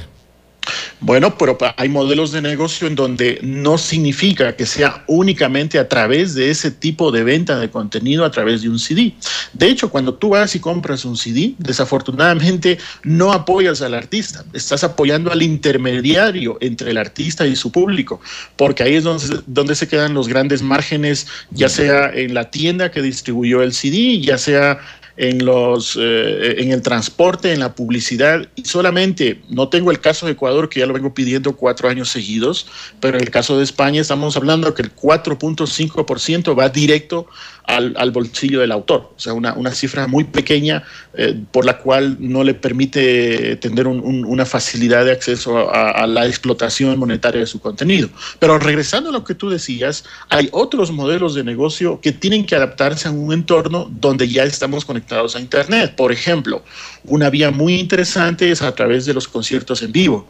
Bueno, 1.01 1.37
pero 1.37 1.57
hay 1.77 1.89
modelos 1.89 2.33
de 2.33 2.43
negocio 2.43 2.87
en 2.87 2.95
donde 2.95 3.39
no 3.43 3.79
significa 3.79 4.55
que 4.57 4.67
sea 4.67 5.05
únicamente 5.07 5.79
a 5.79 5.89
través 5.89 6.35
de 6.35 6.51
ese 6.51 6.71
tipo 6.71 7.11
de 7.11 7.25
venta 7.25 7.59
de 7.59 7.71
contenido 7.71 8.25
a 8.25 8.31
través 8.31 8.63
de 8.63 8.69
un 8.69 8.79
CD. 8.79 9.15
De 9.53 9.69
hecho, 9.69 9.91
cuando 9.91 10.15
tú 10.15 10.31
vas 10.31 10.55
y 10.55 10.61
compras 10.61 11.05
un 11.05 11.17
CD, 11.17 11.55
desafortunadamente 11.59 12.79
no 13.03 13.33
apoyas 13.33 13.83
al 13.83 13.95
artista, 13.95 14.45
estás 14.53 14.85
apoyando 14.85 15.33
al 15.33 15.43
intermediario 15.43 16.59
entre 16.61 16.91
el 16.91 16.99
artista 16.99 17.47
y 17.47 17.57
su 17.57 17.73
público, 17.73 18.21
porque 18.57 18.83
ahí 18.83 18.95
es 18.95 19.05
donde, 19.05 19.41
donde 19.47 19.75
se 19.75 19.89
quedan 19.89 20.15
los 20.15 20.29
grandes 20.29 20.63
márgenes, 20.63 21.27
ya 21.51 21.69
sea 21.69 22.11
en 22.13 22.35
la 22.35 22.51
tienda 22.51 22.91
que 22.91 23.03
distribuyó 23.03 23.63
el 23.63 23.73
CD, 23.73 24.21
ya 24.21 24.39
sea 24.39 24.81
en, 25.17 25.45
los, 25.45 25.97
eh, 26.01 26.61
en 26.63 26.73
el 26.73 26.83
transporte, 26.83 27.53
en 27.53 27.61
la 27.61 27.75
publicidad, 27.75 28.49
y 28.55 28.65
solamente, 28.65 29.43
no 29.49 29.69
tengo 29.69 29.91
el 29.91 30.01
caso 30.01 30.27
de 30.27 30.33
Ecuador, 30.33 30.69
que 30.69 30.81
ya 30.81 30.87
lo 30.87 30.95
vengo 30.95 31.15
pidiendo 31.15 31.57
cuatro 31.57 31.89
años 31.89 32.09
seguidos, 32.09 32.67
pero 33.01 33.17
en 33.17 33.23
el 33.23 33.31
caso 33.31 33.59
de 33.59 33.65
España 33.65 34.01
estamos 34.01 34.37
hablando 34.37 34.75
que 34.75 34.83
el 34.83 34.95
4.5% 34.95 36.59
va 36.59 36.69
directo 36.69 37.27
al, 37.67 38.11
bolsillo 38.11 38.61
del 38.61 38.73
autor, 38.73 39.13
o 39.17 39.21
sea, 39.21 39.33
una, 39.33 39.55
una 39.55 39.71
cifra 39.71 40.09
muy 40.09 40.25
pequeña 40.25 40.83
eh, 41.15 41.41
por 41.53 41.65
la 41.65 41.79
cual 41.79 42.17
no 42.19 42.43
le 42.43 42.55
permite 42.55 43.57
tener 43.57 43.87
una 43.87 44.45
facilidad 44.45 45.05
de 45.05 45.13
acceso 45.13 45.73
a, 45.73 46.07
la 46.07 46.27
explotación 46.27 46.99
monetaria 46.99 47.41
de 47.41 47.47
su 47.47 47.61
contenido. 47.61 48.09
Pero 48.39 48.59
regresando 48.59 49.11
a 49.11 49.13
lo 49.13 49.25
que 49.25 49.35
tú 49.35 49.51
decías, 49.51 50.05
hay 50.29 50.49
otros 50.53 50.91
modelos 50.91 51.35
de 51.35 51.45
negocio 51.45 52.01
que 52.01 52.13
tienen 52.13 52.45
que 52.45 52.57
adaptarse 52.57 53.09
a 53.09 53.11
un 53.11 53.33
entorno 53.33 53.89
donde 53.91 54.29
ya 54.29 54.45
estamos 54.45 54.85
conectados 54.85 55.00
a 55.11 55.41
Internet. 55.41 55.95
Por 55.97 56.13
ejemplo, 56.13 56.63
una 57.05 57.31
vía 57.31 57.51
muy 57.51 57.75
interesante 57.75 58.51
es 58.51 58.63
a 58.63 58.75
través 58.75 59.07
de 59.07 59.15
los 59.15 59.29
conciertos 59.29 59.83
en 59.83 59.93
vivo. 59.93 60.29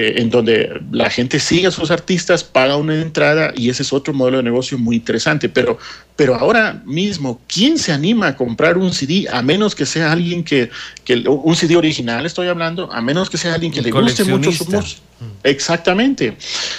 Eh, 0.00 0.22
en 0.22 0.30
donde 0.30 0.80
la 0.92 1.10
gente 1.10 1.40
sigue 1.40 1.66
a 1.66 1.72
sus 1.72 1.90
artistas, 1.90 2.44
paga 2.44 2.76
una 2.76 2.94
entrada 3.02 3.52
y 3.56 3.68
ese 3.68 3.82
es 3.82 3.92
otro 3.92 4.14
modelo 4.14 4.36
de 4.36 4.44
negocio 4.44 4.78
muy 4.78 4.94
interesante. 4.94 5.48
Pero, 5.48 5.76
pero 6.14 6.36
ahora 6.36 6.80
mismo, 6.86 7.40
¿quién 7.48 7.80
se 7.80 7.90
anima 7.90 8.28
a 8.28 8.36
comprar 8.36 8.78
un 8.78 8.92
CD 8.92 9.26
a 9.28 9.42
menos 9.42 9.74
que 9.74 9.84
sea 9.84 10.12
alguien 10.12 10.44
que, 10.44 10.70
que 11.04 11.16
un 11.26 11.56
CD 11.56 11.74
original 11.74 12.24
estoy 12.26 12.46
hablando, 12.46 12.92
a 12.92 13.00
menos 13.00 13.28
que 13.28 13.38
sea 13.38 13.54
alguien 13.54 13.72
que 13.72 13.82
le 13.82 13.90
guste 13.90 14.22
mucho 14.22 14.52
su 14.52 14.70
música? 14.70 15.02
Exactamente. 15.42 16.36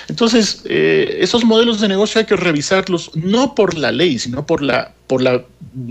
Entonces, 0.07 0.61
eh, 0.63 1.17
esos 1.19 1.43
modelos 1.43 1.81
de 1.81 1.89
negocio 1.89 2.19
hay 2.19 2.25
que 2.25 2.37
revisarlos 2.37 3.11
no 3.15 3.53
por 3.53 3.77
la 3.77 3.91
ley, 3.91 4.17
sino 4.17 4.45
por 4.45 4.61
la 4.61 4.93
por 5.09 5.23
la, 5.23 5.43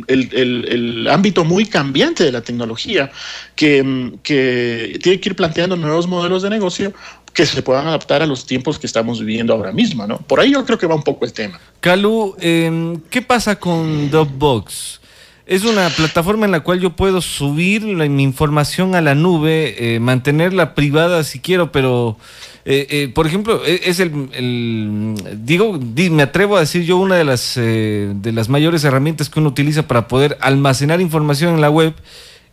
el, 0.06 1.08
ámbito 1.10 1.44
muy 1.44 1.66
cambiante 1.66 2.22
de 2.22 2.30
la 2.30 2.40
tecnología, 2.40 3.10
que, 3.56 4.12
que 4.22 4.96
tiene 5.02 5.18
que 5.18 5.30
ir 5.30 5.34
planteando 5.34 5.74
nuevos 5.74 6.06
modelos 6.06 6.42
de 6.42 6.50
negocio 6.50 6.94
que 7.32 7.46
se 7.46 7.62
puedan 7.62 7.86
adaptar 7.86 8.20
a 8.22 8.26
los 8.26 8.46
tiempos 8.46 8.78
que 8.78 8.86
estamos 8.86 9.20
viviendo 9.20 9.52
ahora 9.52 9.72
mismo, 9.72 10.06
¿no? 10.06 10.18
Por 10.18 10.40
ahí 10.40 10.52
yo 10.52 10.64
creo 10.64 10.76
que 10.76 10.86
va 10.86 10.96
un 10.96 11.04
poco 11.04 11.24
el 11.24 11.32
tema. 11.32 11.60
Calu, 11.80 12.34
em, 12.40 13.00
¿qué 13.10 13.22
pasa 13.22 13.56
con 13.56 14.10
Dropbox? 14.10 15.00
Es 15.46 15.64
una 15.64 15.88
plataforma 15.88 16.44
en 16.44 16.52
la 16.52 16.60
cual 16.60 16.78
yo 16.78 16.90
puedo 16.94 17.22
subir 17.22 17.82
mi 17.82 18.22
información 18.22 18.94
a 18.94 19.00
la 19.00 19.14
nube, 19.14 19.94
eh, 19.94 19.98
mantenerla 19.98 20.74
privada 20.74 21.24
si 21.24 21.40
quiero, 21.40 21.72
pero, 21.72 22.18
eh, 22.66 22.86
eh, 22.90 23.08
por 23.14 23.26
ejemplo, 23.26 23.64
e, 23.64 23.80
es 23.84 23.98
el, 23.98 25.14
digo, 25.42 25.78
me 26.10 26.22
atrevo 26.22 26.58
a 26.58 26.60
decir 26.60 26.82
yo 26.82 26.98
una 26.98 27.14
de 27.14 27.24
las, 27.24 27.54
de 27.54 28.32
las 28.32 28.50
mayores 28.50 28.84
herramientas 28.84 29.30
que 29.30 29.40
uno 29.40 29.48
utiliza 29.48 29.88
para 29.88 30.06
poder 30.06 30.36
almacenar 30.42 31.00
información 31.00 31.54
en 31.54 31.62
la 31.62 31.70
web 31.70 31.94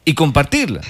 y 0.06 0.14
compartirla. 0.14 0.82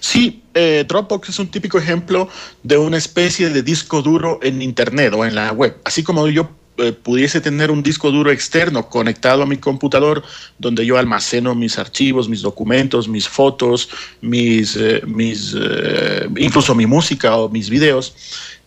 Sí, 0.00 0.42
Dropbox 0.54 1.30
es 1.30 1.38
un 1.38 1.48
típico 1.48 1.78
ejemplo 1.78 2.28
de 2.62 2.78
una 2.78 2.96
especie 2.96 3.50
de 3.50 3.62
disco 3.62 4.02
duro 4.02 4.38
en 4.42 4.62
Internet 4.62 5.12
o 5.14 5.24
en 5.24 5.34
la 5.34 5.52
web. 5.52 5.76
Así 5.84 6.02
como 6.02 6.28
yo 6.28 6.48
eh, 6.76 6.92
pudiese 6.92 7.40
tener 7.40 7.70
un 7.70 7.84
disco 7.84 8.10
duro 8.10 8.32
externo 8.32 8.88
conectado 8.88 9.44
a 9.44 9.46
mi 9.46 9.58
computador 9.58 10.24
donde 10.58 10.84
yo 10.84 10.98
almaceno 10.98 11.54
mis 11.54 11.78
archivos, 11.78 12.28
mis 12.28 12.42
documentos, 12.42 13.06
mis 13.06 13.28
fotos, 13.28 13.88
mis, 14.20 14.74
eh, 14.74 15.00
mis 15.06 15.54
eh, 15.56 16.28
incluso 16.36 16.74
mi 16.74 16.84
música 16.84 17.36
o 17.36 17.48
mis 17.48 17.70
videos. 17.70 18.16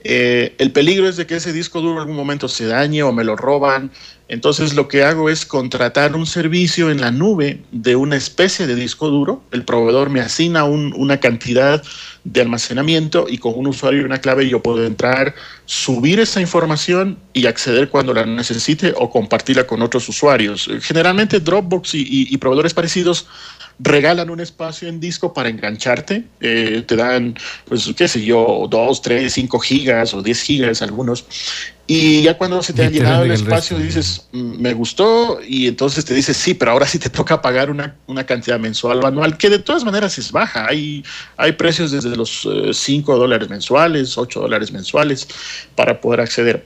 El 0.04 0.72
peligro 0.72 1.10
es 1.10 1.18
de 1.18 1.26
que 1.26 1.36
ese 1.36 1.54
disco 1.54 1.82
duro 1.82 1.94
en 1.94 2.00
algún 2.00 2.16
momento 2.16 2.48
se 2.48 2.66
dañe 2.66 3.04
o 3.04 3.12
me 3.12 3.24
lo 3.24 3.36
roban. 3.36 3.92
Entonces 4.30 4.74
lo 4.74 4.90
que 4.90 5.04
hago 5.04 5.30
es 5.30 5.46
contratar 5.46 6.14
un 6.16 6.26
servicio 6.26 6.92
en 6.92 7.00
la 7.00 7.12
nube 7.12 7.62
de 7.72 7.96
una 7.96 8.18
especie 8.18 8.68
de 8.68 8.76
disco 8.76 9.10
duro. 9.10 9.42
El 9.52 9.64
proveedor 9.64 10.10
me 10.10 10.20
asigna 10.20 10.66
una 10.66 11.20
cantidad 11.20 11.82
de 12.26 12.42
almacenamiento 12.42 13.28
y 13.30 13.38
con 13.38 13.54
un 13.56 13.68
usuario 13.68 14.02
y 14.02 14.04
una 14.04 14.20
clave 14.20 14.50
yo 14.50 14.62
puedo 14.62 14.86
entrar, 14.86 15.34
subir 15.66 16.20
esa 16.20 16.42
información 16.42 17.18
y 17.32 17.46
acceder 17.46 17.90
cuando 17.90 18.14
la 18.14 18.26
necesite 18.26 18.94
o 18.98 19.10
compartirla 19.10 19.66
con 19.66 19.82
otros 19.82 20.10
usuarios. 20.10 20.70
Generalmente 20.82 21.40
Dropbox 21.40 21.92
y, 21.94 22.38
proveedores 22.38 22.74
parecidos 22.74 23.28
regalan 23.80 24.30
un 24.30 24.40
espacio 24.40 24.88
en 24.88 25.00
disco 25.00 25.34
para 25.34 25.50
engancharte, 25.50 26.24
eh, 26.40 26.84
te 26.88 26.96
dan, 26.96 27.36
pues, 27.66 27.92
qué 27.96 28.08
sé 28.08 28.24
yo, 28.24 28.68
2, 28.70 29.02
3, 29.02 29.32
5 29.32 29.60
gigas 29.60 30.14
o 30.14 30.22
10 30.22 30.42
gigas 30.42 30.82
algunos, 30.82 31.26
y 31.90 32.22
ya 32.22 32.38
cuando 32.38 32.62
se 32.62 32.74
te 32.74 32.84
ha 32.84 32.90
llenado 32.90 33.24
el 33.24 33.32
espacio 33.32 33.78
dices, 33.78 34.28
mm, 34.34 34.62
me 34.62 34.74
gustó, 34.74 35.40
y 35.42 35.68
entonces 35.68 36.04
te 36.04 36.14
dices, 36.14 36.36
sí, 36.36 36.54
pero 36.54 36.72
ahora 36.72 36.86
sí 36.86 37.00
te 37.00 37.10
toca 37.10 37.42
pagar 37.42 37.70
una, 37.70 37.96
cantidad 38.26 38.60
mensual 38.60 39.02
o 39.04 39.08
anual, 39.08 39.38
que 39.38 39.50
de 39.50 39.60
todas 39.60 39.86
maneras 39.86 40.18
es 40.18 40.34
baja. 40.34 40.68
Hay, 40.68 41.06
hay 41.38 41.54
precios 41.54 41.92
desde 41.92 42.16
los 42.18 42.46
5 42.74 43.16
eh, 43.16 43.18
dólares 43.18 43.48
mensuales, 43.48 44.18
8 44.18 44.42
dólares 44.42 44.72
mensuales 44.74 45.28
para 45.76 46.02
poder 46.02 46.20
acceder. 46.20 46.66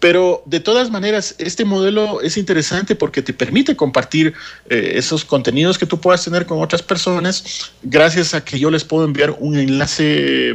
Pero 0.00 0.42
de 0.46 0.60
todas 0.60 0.90
maneras, 0.90 1.34
este 1.38 1.66
modelo 1.66 2.22
es 2.22 2.38
interesante 2.38 2.96
porque 2.96 3.20
te 3.20 3.34
permite 3.34 3.76
compartir 3.76 4.32
eh, 4.68 4.92
esos 4.94 5.26
contenidos 5.26 5.78
que 5.78 5.84
tú 5.84 6.00
puedas 6.00 6.24
tener 6.24 6.46
con 6.46 6.60
otras 6.62 6.82
personas 6.82 7.70
gracias 7.82 8.32
a 8.32 8.42
que 8.42 8.58
yo 8.58 8.70
les 8.70 8.82
puedo 8.82 9.04
enviar 9.04 9.36
un 9.38 9.58
enlace 9.58 10.54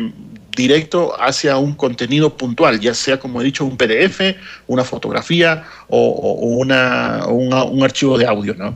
directo 0.55 1.13
hacia 1.21 1.57
un 1.57 1.75
contenido 1.75 2.35
puntual, 2.35 2.79
ya 2.79 2.93
sea, 2.93 3.19
como 3.19 3.41
he 3.41 3.43
dicho, 3.43 3.65
un 3.65 3.77
PDF, 3.77 4.35
una 4.67 4.83
fotografía 4.83 5.63
o, 5.89 6.57
un 6.57 7.83
archivo 7.83 8.17
de 8.17 8.25
audio, 8.25 8.55
¿no? 8.55 8.75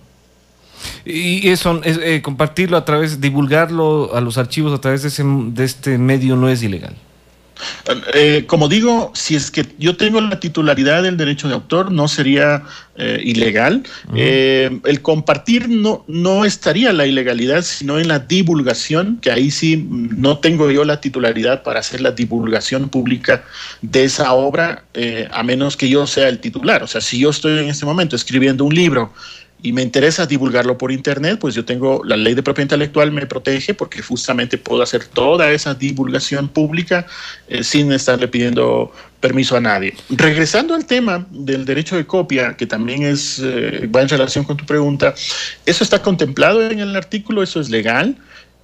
Y 1.03 1.49
eso, 1.49 1.81
es, 1.83 1.99
eh, 2.01 2.21
compartirlo 2.21 2.77
a 2.77 2.85
través, 2.85 3.19
divulgarlo 3.19 4.15
a 4.15 4.21
los 4.21 4.38
archivos 4.38 4.73
a 4.73 4.79
través 4.79 5.01
de, 5.01 5.07
ese, 5.07 5.23
de 5.25 5.65
este 5.65 5.97
medio 5.97 6.35
no 6.35 6.49
es 6.49 6.61
ilegal. 6.61 6.95
Eh, 8.13 8.45
como 8.47 8.67
digo, 8.67 9.11
si 9.13 9.35
es 9.35 9.51
que 9.51 9.65
yo 9.77 9.97
tengo 9.97 10.21
la 10.21 10.39
titularidad 10.39 11.03
del 11.03 11.17
derecho 11.17 11.47
de 11.47 11.53
autor, 11.55 11.91
no 11.91 12.07
sería 12.07 12.63
eh, 12.95 13.21
ilegal. 13.23 13.83
Eh, 14.15 14.79
el 14.85 15.01
compartir 15.01 15.69
no, 15.69 16.03
no 16.07 16.45
estaría 16.45 16.93
la 16.93 17.05
ilegalidad, 17.05 17.63
sino 17.63 17.99
en 17.99 18.07
la 18.07 18.19
divulgación, 18.19 19.19
que 19.21 19.31
ahí 19.31 19.51
sí 19.51 19.87
no 19.89 20.39
tengo 20.39 20.69
yo 20.71 20.83
la 20.83 21.01
titularidad 21.01 21.63
para 21.63 21.79
hacer 21.79 22.01
la 22.01 22.11
divulgación 22.11 22.89
pública 22.89 23.43
de 23.81 24.03
esa 24.05 24.33
obra, 24.33 24.83
a 25.31 25.43
menos 25.43 25.77
que 25.77 25.89
yo 25.89 26.07
sea 26.07 26.29
el 26.29 26.39
titular. 26.39 26.83
O 26.83 26.87
sea, 26.87 27.01
si 27.01 27.19
yo 27.19 27.29
estoy 27.29 27.59
en 27.59 27.69
este 27.69 27.85
momento 27.85 28.15
escribiendo 28.15 28.63
un 28.63 28.73
libro, 28.73 29.13
y 29.61 29.73
me 29.73 29.81
interesa 29.81 30.25
divulgarlo 30.25 30.77
por 30.77 30.91
internet, 30.91 31.37
pues 31.39 31.53
yo 31.53 31.65
tengo 31.65 32.01
la 32.05 32.15
ley 32.15 32.33
de 32.33 32.43
propiedad 32.43 32.65
intelectual 32.65 33.11
me 33.11 33.25
protege 33.25 33.73
porque 33.73 34.01
justamente 34.01 34.57
puedo 34.57 34.81
hacer 34.81 35.03
toda 35.05 35.51
esa 35.51 35.73
divulgación 35.73 36.47
pública 36.47 37.05
eh, 37.47 37.63
sin 37.63 37.91
estarle 37.91 38.27
pidiendo 38.27 38.91
permiso 39.19 39.57
a 39.57 39.59
nadie. 39.59 39.95
Regresando 40.09 40.73
al 40.75 40.85
tema 40.85 41.27
del 41.29 41.65
derecho 41.65 41.97
de 41.97 42.05
copia, 42.05 42.55
que 42.55 42.65
también 42.65 43.03
es 43.03 43.39
eh, 43.43 43.89
va 43.93 44.01
en 44.01 44.09
relación 44.09 44.45
con 44.45 44.55
tu 44.55 44.65
pregunta, 44.65 45.13
eso 45.65 45.83
está 45.83 46.01
contemplado 46.01 46.69
en 46.69 46.79
el 46.79 46.95
artículo, 46.95 47.43
eso 47.43 47.59
es 47.59 47.69
legal. 47.69 48.15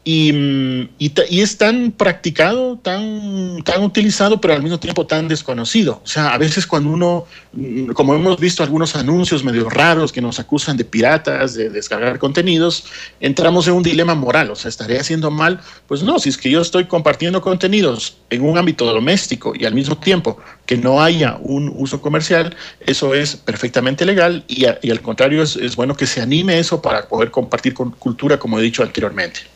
Y, 0.07 0.87
y, 0.99 1.41
es 1.41 1.57
tan 1.57 1.91
practicado, 1.91 2.77
tan, 2.77 3.63
tan 3.63 3.83
utilizado, 3.83 4.39
pero 4.39 4.53
al 4.53 4.61
mismo 4.61 4.79
tiempo 4.79 5.07
tan 5.07 5.27
desconocido. 5.27 5.99
O 6.03 6.07
sea, 6.07 6.27
a 6.27 6.37
veces 6.37 6.67
cuando 6.67 6.91
uno, 6.91 7.25
mm, 7.53 7.87
como 7.87 8.13
hemos 8.13 8.39
visto 8.39 8.61
algunos 8.61 8.95
anuncios 8.95 9.43
medio 9.43 9.67
raros 9.67 10.11
que 10.11 10.21
nos 10.21 10.39
acusan 10.39 10.77
de 10.77 10.85
piratas, 10.85 11.55
de 11.55 11.71
descargar 11.71 12.19
contenidos, 12.19 12.85
entramos 13.19 13.67
en 13.67 13.73
un 13.73 13.81
dilema 13.81 14.13
moral. 14.13 14.51
O 14.51 14.55
sea, 14.55 14.69
¿estaré 14.69 14.99
haciendo 14.99 15.31
mal? 15.31 15.59
Pues 15.87 16.03
no, 16.03 16.19
si 16.19 16.29
es 16.29 16.37
que 16.37 16.51
yo 16.51 16.61
estoy 16.61 16.85
compartiendo 16.85 17.41
contenidos 17.41 18.17
en 18.29 18.43
un 18.43 18.59
ámbito 18.59 18.85
doméstico 18.85 19.53
y 19.57 19.65
al 19.65 19.73
mismo 19.73 19.97
tiempo 19.97 20.37
que 20.67 20.77
no 20.77 21.01
haya 21.01 21.37
un 21.41 21.73
uso 21.75 21.99
comercial, 21.99 22.55
eso 22.79 23.15
es 23.15 23.37
perfectamente 23.37 24.05
legal 24.05 24.43
y, 24.47 24.65
al 24.65 25.01
contrario 25.01 25.41
es, 25.41 25.55
es 25.55 25.75
bueno 25.75 25.95
que 25.97 26.05
se 26.05 26.21
anime 26.21 26.59
eso 26.59 26.79
para 26.79 27.07
poder 27.07 27.31
compartir 27.31 27.73
con 27.73 27.89
cultura, 27.89 28.37
como 28.37 28.59
he 28.59 28.61
dicho 28.61 28.83
anteriormente. 28.83 29.54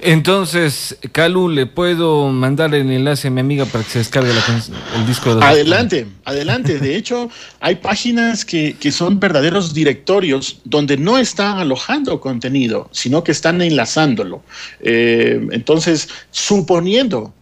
Entonces, 0.00 0.96
Calu, 1.12 1.48
¿le 1.48 1.66
puedo 1.66 2.28
mandar 2.28 2.74
el 2.74 2.90
enlace 2.90 3.28
a 3.28 3.30
mi 3.30 3.40
amiga 3.40 3.64
para 3.66 3.84
que 3.84 3.90
se 3.90 3.98
descargue 3.98 4.30
el 4.30 5.06
disco 5.06 5.34
de 5.34 5.44
Adelante, 5.44 6.06
adelante. 6.24 6.78
De 6.78 6.96
hecho, 6.96 7.28
hay 7.60 7.76
páginas 7.76 8.44
que, 8.44 8.76
son 8.92 9.20
verdaderos 9.20 9.74
directorios 9.74 10.60
donde 10.64 10.96
no 10.96 11.18
están 11.18 11.58
alojando 11.58 12.20
contenido, 12.20 12.88
sino 12.92 13.24
que 13.24 13.32
están 13.32 13.60
enlazándolo. 13.60 14.42
Eh, 14.80 15.46
entonces, 15.52 16.08
suponiendo 16.30 17.34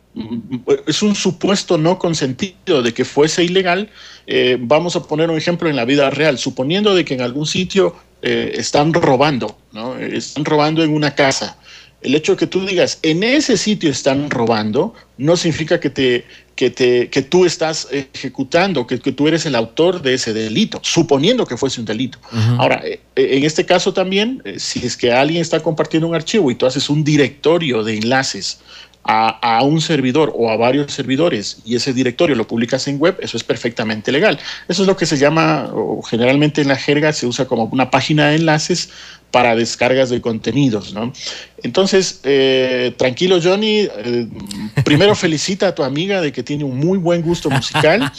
es 0.86 1.02
un 1.02 1.14
supuesto 1.14 1.76
no 1.76 1.98
consentido 1.98 2.82
de 2.82 2.94
que 2.94 3.04
fuese 3.04 3.44
ilegal. 3.44 3.90
Eh, 4.26 4.56
vamos 4.58 4.96
a 4.96 5.02
poner 5.02 5.28
un 5.30 5.36
ejemplo 5.36 5.68
en 5.68 5.76
la 5.76 5.84
vida 5.84 6.08
real, 6.08 6.38
suponiendo 6.38 6.94
de 6.94 7.04
que 7.04 7.14
en 7.14 7.20
algún 7.20 7.46
sitio 7.46 7.94
eh, 8.22 8.52
están 8.54 8.94
robando, 8.94 9.58
¿no? 9.72 9.96
están 9.98 10.46
robando 10.46 10.82
en 10.82 10.94
una 10.94 11.14
casa 11.14 11.58
el 12.06 12.14
hecho 12.14 12.32
de 12.32 12.38
que 12.38 12.46
tú 12.46 12.64
digas, 12.64 13.00
en 13.02 13.24
ese 13.24 13.56
sitio 13.56 13.90
están 13.90 14.30
robando, 14.30 14.94
no 15.18 15.36
significa 15.36 15.80
que, 15.80 15.90
te, 15.90 16.24
que, 16.54 16.70
te, 16.70 17.10
que 17.10 17.20
tú 17.22 17.44
estás 17.44 17.88
ejecutando, 17.90 18.86
que, 18.86 19.00
que, 19.00 19.10
tú 19.10 19.26
eres 19.26 19.44
el 19.44 19.56
autor 19.56 20.00
de 20.02 20.14
ese 20.14 20.32
delito, 20.32 20.78
suponiendo 20.82 21.46
que 21.46 21.56
fuese 21.56 21.80
un 21.80 21.86
delito. 21.86 22.18
Ahora, 22.58 22.80
eh, 22.84 23.00
en 23.16 23.42
este 23.42 23.66
caso 23.66 23.92
también, 23.92 24.40
eh, 24.44 24.60
si 24.60 24.86
es 24.86 24.96
que 24.96 25.12
alguien 25.12 25.42
está 25.42 25.60
compartiendo 25.60 26.06
un 26.06 26.14
archivo 26.14 26.48
y 26.48 26.54
tú 26.54 26.64
haces 26.66 26.88
un 26.88 27.02
directorio 27.02 27.82
de 27.82 27.96
enlaces 27.96 28.60
a, 29.02 29.58
a, 29.58 29.62
un 29.64 29.80
servidor 29.80 30.32
o 30.36 30.50
a 30.50 30.56
varios 30.56 30.92
servidores 30.92 31.58
y 31.64 31.74
ese 31.74 31.92
directorio 31.92 32.36
lo 32.36 32.46
publicas 32.46 32.86
en 32.86 33.00
web, 33.00 33.16
eso 33.20 33.36
es 33.36 33.42
perfectamente 33.42 34.12
legal. 34.12 34.38
Eso 34.68 34.82
es 34.82 34.88
lo 34.88 34.96
que 34.96 35.06
se 35.06 35.16
llama, 35.16 35.70
o 35.72 36.02
generalmente 36.02 36.60
en 36.60 36.68
la 36.68 36.76
jerga 36.76 37.12
se 37.12 37.26
usa 37.26 37.46
como 37.46 37.64
una 37.64 37.90
página 37.90 38.28
de 38.28 38.36
enlaces 38.36 38.90
para 39.36 39.54
descargas 39.54 40.08
de 40.08 40.22
contenidos, 40.22 40.94
¿no? 40.94 41.12
Entonces, 41.62 42.20
eh, 42.24 42.94
tranquilo 42.96 43.38
Johnny, 43.42 43.80
eh, 43.80 44.26
primero 44.82 45.14
felicita 45.26 45.68
a 45.68 45.74
tu 45.74 45.82
amiga 45.82 46.22
de 46.22 46.32
que 46.32 46.42
tiene 46.42 46.64
un 46.64 46.78
muy 46.78 46.96
buen 46.96 47.20
gusto 47.20 47.50
musical. 47.50 48.10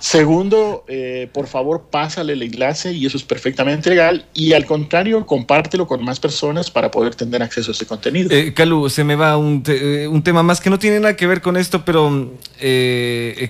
Segundo, 0.00 0.84
eh, 0.86 1.30
por 1.32 1.46
favor, 1.46 1.86
pásale 1.90 2.34
el 2.34 2.42
enlace 2.42 2.92
y 2.92 3.06
eso 3.06 3.16
es 3.16 3.22
perfectamente 3.22 3.88
legal. 3.88 4.26
Y 4.34 4.52
al 4.52 4.66
contrario, 4.66 5.24
compártelo 5.24 5.86
con 5.86 6.04
más 6.04 6.20
personas 6.20 6.70
para 6.70 6.90
poder 6.90 7.14
tener 7.14 7.42
acceso 7.42 7.70
a 7.70 7.72
ese 7.72 7.86
contenido. 7.86 8.28
Calu, 8.52 8.90
se 8.90 9.02
me 9.02 9.16
va 9.16 9.38
un, 9.38 9.64
un, 10.10 10.22
tema 10.22 10.42
más 10.42 10.60
que 10.60 10.68
no 10.68 10.78
tiene 10.78 11.00
nada 11.00 11.16
que 11.16 11.26
ver 11.26 11.40
con 11.40 11.56
esto, 11.56 11.86
pero 11.86 12.10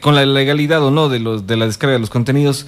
con 0.00 0.14
la 0.14 0.24
legalidad 0.24 0.80
o 0.84 0.92
no 0.92 1.08
de, 1.08 1.18
los, 1.18 1.44
de 1.44 1.56
la 1.56 1.66
descarga 1.66 1.94
de 1.94 1.98
los 1.98 2.10
contenidos. 2.10 2.66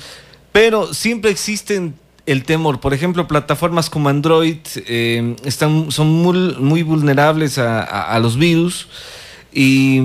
Pero 0.50 0.92
siempre 0.92 1.30
existen 1.30 1.94
el 2.28 2.44
temor. 2.44 2.78
Por 2.78 2.92
ejemplo, 2.92 3.26
plataformas 3.26 3.88
como 3.88 4.10
Android 4.10 4.58
eh, 4.86 5.34
están, 5.44 5.90
son 5.90 6.08
muy, 6.08 6.82
vulnerables 6.82 7.56
a, 7.58 8.18
los 8.20 8.36
virus. 8.36 8.86
y 9.52 10.00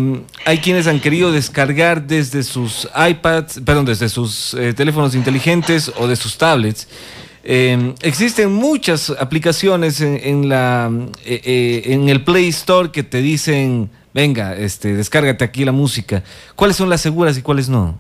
hay 0.46 0.60
quienes 0.60 0.88
han 0.88 1.02
querido 1.02 1.34
descargar 1.34 2.08
desde 2.08 2.44
sus 2.44 2.88
iPads, 2.96 3.60
perdón, 3.66 3.86
desde 3.86 4.08
sus 4.08 4.54
eh, 4.54 4.74
teléfonos 4.74 5.16
inteligentes 5.16 5.92
o 5.98 6.08
de 6.08 6.16
sus 6.16 6.38
tablets. 6.38 6.88
Eh, 7.44 7.94
existen 8.02 8.54
muchas 8.54 9.10
aplicaciones 9.10 10.00
en, 10.00 10.48
la, 10.48 10.90
en 11.26 12.08
el 12.08 12.24
Play 12.24 12.48
Store 12.48 12.90
que 12.90 13.04
te 13.04 13.22
dicen, 13.22 13.90
venga, 14.14 14.56
este, 14.56 14.94
descárgate 14.94 15.44
aquí 15.44 15.66
la 15.66 15.74
música. 15.74 16.24
¿Cuáles 16.56 16.78
son 16.78 16.90
las 16.90 17.02
seguras 17.02 17.38
y 17.38 17.42
cuáles 17.42 17.68
no? 17.68 18.00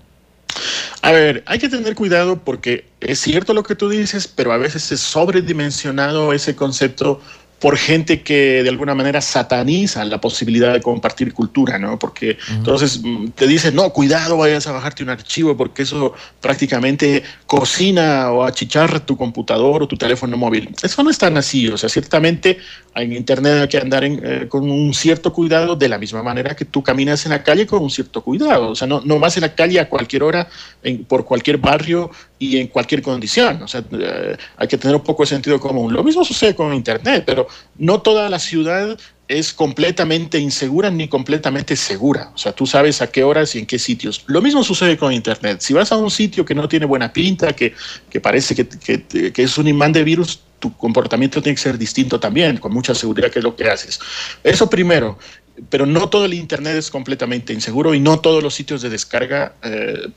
A 1.01 1.11
ver, 1.11 1.43
hay 1.45 1.59
que 1.59 1.69
tener 1.69 1.95
cuidado 1.95 2.43
porque 2.43 2.85
es 3.01 3.19
cierto 3.19 3.53
lo 3.53 3.63
que 3.63 3.75
tú 3.75 3.89
dices, 3.89 4.27
pero 4.27 4.53
a 4.53 4.57
veces 4.57 4.91
es 4.91 5.01
sobredimensionado 5.01 6.33
ese 6.33 6.55
concepto 6.55 7.21
por 7.63 7.77
gente 7.77 8.23
que 8.23 8.61
de 8.61 8.67
alguna 8.67 8.93
manera 8.93 9.21
sataniza 9.21 10.03
la 10.03 10.19
posibilidad 10.19 10.73
de 10.73 10.81
compartir 10.81 11.33
cultura, 11.33 11.79
¿no? 11.79 11.97
Porque 11.97 12.37
entonces 12.49 12.99
mm, 13.01 13.27
te 13.27 13.47
dicen, 13.47 13.73
no, 13.73 13.89
cuidado, 13.91 14.35
vayas 14.35 14.67
a 14.67 14.73
bajarte 14.73 15.01
un 15.01 15.09
archivo 15.09 15.55
porque 15.55 15.83
eso 15.83 16.13
prácticamente 16.41 17.23
cocina 17.47 18.33
o 18.33 18.43
achicharra 18.43 18.99
tu 18.99 19.15
computador 19.15 19.81
o 19.81 19.87
tu 19.87 19.95
teléfono 19.95 20.35
móvil. 20.35 20.75
Eso 20.83 21.03
no 21.03 21.09
es 21.09 21.17
tan 21.17 21.37
así, 21.37 21.69
o 21.69 21.77
sea, 21.77 21.87
ciertamente 21.87 22.57
en 22.95 23.13
Internet 23.13 23.61
hay 23.61 23.67
que 23.69 23.77
andar 23.77 24.03
eh, 24.03 24.47
con 24.49 24.69
un 24.69 24.93
cierto 24.93 25.31
cuidado 25.31 25.77
de 25.77 25.87
la 25.87 25.97
misma 25.97 26.21
manera 26.21 26.57
que 26.57 26.65
tú 26.65 26.83
caminas 26.83 27.25
en 27.25 27.31
la 27.31 27.43
calle 27.43 27.65
con 27.65 27.81
un 27.81 27.89
cierto 27.89 28.21
cuidado, 28.23 28.71
o 28.71 28.75
sea, 28.75 28.89
no, 28.89 28.99
no 29.05 29.19
vas 29.19 29.37
en 29.37 29.41
la 29.41 29.55
calle 29.55 29.79
a 29.79 29.87
cualquier 29.87 30.23
hora, 30.23 30.49
por 31.07 31.23
cualquier 31.23 31.59
barrio 31.59 32.11
y 32.39 32.57
en 32.57 32.67
cualquier 32.67 33.01
condición, 33.01 33.61
o 33.61 33.67
sea, 33.67 33.83
eh, 33.91 34.35
hay 34.57 34.67
que 34.67 34.77
tener 34.77 34.95
un 34.95 35.03
poco 35.03 35.23
de 35.23 35.27
sentido 35.27 35.59
común. 35.59 35.93
Lo 35.93 36.03
mismo 36.03 36.25
sucede 36.25 36.55
con 36.55 36.73
Internet, 36.73 37.23
pero 37.25 37.47
no 37.77 38.01
toda 38.01 38.29
la 38.29 38.39
ciudad 38.39 38.97
es 39.27 39.53
completamente 39.53 40.37
insegura 40.37 40.89
ni 40.89 41.07
completamente 41.07 41.75
segura. 41.75 42.31
O 42.35 42.37
sea, 42.37 42.51
tú 42.51 42.65
sabes 42.65 43.01
a 43.01 43.07
qué 43.07 43.23
horas 43.23 43.55
y 43.55 43.59
en 43.59 43.65
qué 43.65 43.79
sitios. 43.79 44.23
Lo 44.27 44.41
mismo 44.41 44.63
sucede 44.63 44.97
con 44.97 45.13
Internet. 45.13 45.61
Si 45.61 45.73
vas 45.73 45.91
a 45.91 45.97
un 45.97 46.11
sitio 46.11 46.43
que 46.43 46.53
no 46.53 46.67
tiene 46.67 46.85
buena 46.85 47.13
pinta, 47.13 47.53
que, 47.53 47.73
parece 48.21 48.55
que, 48.55 48.67
que, 49.31 49.41
es 49.41 49.57
un 49.57 49.67
imán 49.67 49.93
de 49.93 50.03
virus, 50.03 50.41
tu 50.59 50.75
comportamiento 50.75 51.41
tiene 51.41 51.55
que 51.55 51.61
ser 51.61 51.77
distinto 51.77 52.19
también, 52.19 52.57
con 52.57 52.73
mucha 52.73 52.93
seguridad 52.93 53.31
que 53.31 53.39
es 53.39 53.43
lo 53.43 53.55
que 53.55 53.69
haces. 53.69 53.99
Eso 54.43 54.69
primero. 54.69 55.17
Pero 55.69 55.85
no 55.85 56.09
todo 56.09 56.25
el 56.25 56.33
Internet 56.33 56.75
es 56.75 56.89
completamente 56.89 57.53
inseguro 57.53 57.93
y 57.93 57.99
no 57.99 58.19
todos 58.19 58.41
los 58.41 58.55
sitios 58.55 58.81
de 58.81 58.89
descarga 58.89 59.53
eh, 59.63 60.09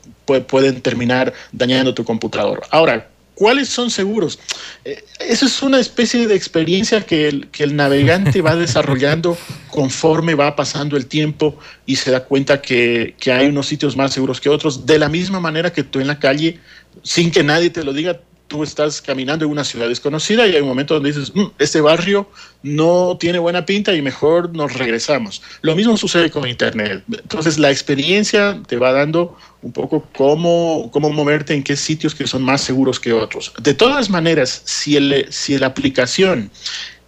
pueden 0.47 0.81
terminar 0.81 1.33
dañando 1.51 1.93
tu 1.93 2.03
computador. 2.03 2.61
Ahora, 2.71 3.07
¿Cuáles 3.37 3.69
son 3.69 3.91
seguros? 3.91 4.39
Eh, 4.83 5.05
eso 5.19 5.45
es 5.45 5.61
una 5.61 5.79
especie 5.79 6.27
de 6.27 6.33
experiencia 6.33 7.01
que 7.01 7.27
el, 7.27 7.47
que 7.49 7.63
el 7.63 7.75
navegante 7.75 8.41
va 8.41 8.55
desarrollando 8.65 9.37
conforme 9.69 10.33
va 10.33 10.55
pasando 10.55 10.97
el 10.97 11.05
tiempo 11.05 11.55
y 11.85 11.97
se 11.97 12.09
da 12.09 12.23
cuenta 12.23 12.63
que, 12.63 13.13
que, 13.19 13.31
hay 13.31 13.45
unos 13.45 13.67
sitios 13.67 13.95
más 13.95 14.11
seguros 14.11 14.41
que 14.41 14.49
otros, 14.49 14.87
de 14.87 14.97
la 14.97 15.07
misma 15.07 15.39
manera 15.39 15.71
que 15.71 15.83
tú 15.83 15.99
en 15.99 16.07
la 16.07 16.17
calle, 16.17 16.59
sin 17.03 17.29
que 17.29 17.43
nadie 17.43 17.69
te 17.69 17.83
lo 17.83 17.93
diga, 17.93 18.19
tú 18.47 18.63
estás 18.63 19.01
caminando 19.01 19.45
en 19.45 19.51
una 19.51 19.63
ciudad 19.63 19.87
desconocida 19.87 20.47
y 20.47 20.55
hay 20.55 20.61
un 20.61 20.67
momento 20.67 20.93
donde 20.93 21.11
dices, 21.11 21.33
mm, 21.35 21.51
este 21.59 21.81
barrio 21.81 22.29
no 22.63 23.17
tiene 23.19 23.39
buena 23.39 23.65
pinta 23.65 23.93
y 23.93 24.01
mejor 24.01 24.55
nos 24.55 24.73
regresamos. 24.73 25.41
Lo 25.61 25.75
mismo 25.75 25.97
sucede 25.97 26.29
con 26.31 26.47
Internet. 26.47 27.03
Entonces 27.11 27.57
la 27.57 27.71
experiencia 27.71 28.61
te 28.67 28.77
va 28.77 28.91
dando 28.91 29.37
un 29.61 29.71
poco 29.71 30.07
cómo, 30.15 30.89
cómo 30.91 31.09
moverte 31.09 31.53
en 31.53 31.63
qué 31.63 31.75
sitios 31.75 32.15
que 32.15 32.27
son 32.27 32.43
más 32.43 32.61
seguros 32.61 32.99
que 32.99 33.13
otros. 33.13 33.53
De 33.61 33.73
todas 33.73 34.09
maneras, 34.09 34.61
si, 34.65 34.95
el, 34.95 35.27
si 35.29 35.57
la 35.57 35.67
aplicación 35.67 36.49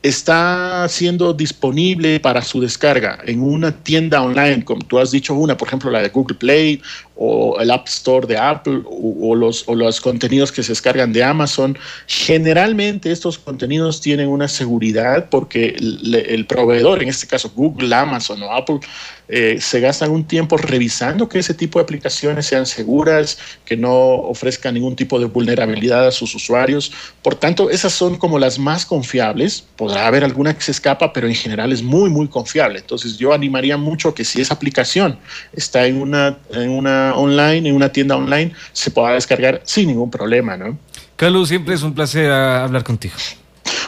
está 0.02 0.88
siendo 0.88 1.34
disponible 1.34 2.20
para 2.20 2.42
su 2.42 2.62
descarga 2.62 3.20
en 3.26 3.42
una 3.42 3.72
tienda 3.72 4.22
online, 4.22 4.64
como 4.64 4.82
tú 4.84 4.98
has 4.98 5.12
dicho 5.12 5.34
una, 5.34 5.58
por 5.58 5.68
ejemplo 5.68 5.92
la 5.92 6.02
de 6.02 6.10
Google 6.10 6.38
Play 6.38 6.82
o 7.22 7.60
el 7.60 7.70
App 7.70 7.86
Store 7.90 8.26
de 8.26 8.38
Apple 8.38 8.82
o, 8.86 9.36
los, 9.36 9.68
o 9.68 9.76
los 9.76 10.00
contenidos 10.00 10.54
que 10.54 10.64
se 10.64 10.72
descargan 10.72 11.12
de 11.12 11.22
Amazon, 11.22 11.78
generalmente 12.08 13.12
estos 13.12 13.38
contenidos 13.38 14.00
tienen 14.00 14.30
una 14.30 14.48
seguridad 14.48 15.28
porque 15.30 15.76
el, 15.78 16.46
proveedor, 16.48 17.04
en 17.04 17.10
este 17.10 17.28
caso 17.28 17.52
Google, 17.54 17.94
Amazon 17.94 18.42
o 18.42 18.54
Apple, 18.54 18.80
eh, 19.28 19.58
se 19.60 19.80
gastan 19.80 20.12
un 20.12 20.24
tiempo 20.24 20.56
revisando 20.58 21.28
que 21.28 21.40
ese 21.40 21.54
tipo 21.54 21.78
de 21.78 21.84
aplicaciones 21.84 22.48
sean 22.48 22.66
seguras, 22.66 23.38
que 23.66 23.76
no 23.76 23.94
ofrezcan 23.94 24.74
ningún 24.74 24.96
tipo 24.96 25.20
de 25.20 25.26
vulnerabilidad 25.26 26.08
a 26.08 26.12
sus 26.12 26.34
usuarios. 26.34 26.92
Por 27.22 27.36
tanto, 27.36 27.70
esas 27.70 27.94
son 27.94 28.18
como 28.18 28.40
las 28.40 28.58
más 28.58 28.86
confiables. 28.86 29.64
Podrá 29.76 30.08
haber 30.08 30.24
alguna 30.24 30.56
que 30.56 30.62
se 30.62 30.72
escapa, 30.72 31.14
pero 31.14 31.28
en 31.28 31.36
general 31.36 31.72
es 31.72 31.84
muy, 31.84 32.10
muy 32.10 32.28
confiable. 32.28 32.80
Entonces 32.80 33.18
yo 33.18 33.34
animaría 33.34 33.78
mucho 33.78 34.16
que 34.16 34.24
si 34.24 34.42
esa 34.42 34.56
aplicación 34.56 35.20
está 35.54 35.86
en 35.86 36.02
una, 36.02 36.40
en 36.52 36.72
una 36.72 37.09
online, 37.16 37.70
en 37.70 37.76
una 37.76 37.90
tienda 37.90 38.16
online, 38.16 38.54
se 38.74 38.92
pueda 38.92 39.14
descargar 39.14 39.62
sin 39.64 39.88
ningún 39.88 40.12
problema, 40.12 40.58
¿no? 40.58 40.78
Carlos, 41.16 41.50
siempre 41.50 41.76
es 41.76 41.84
un 41.84 41.94
placer 41.94 42.32
ah, 42.32 42.64
hablar 42.64 42.84
contigo. 42.84 43.16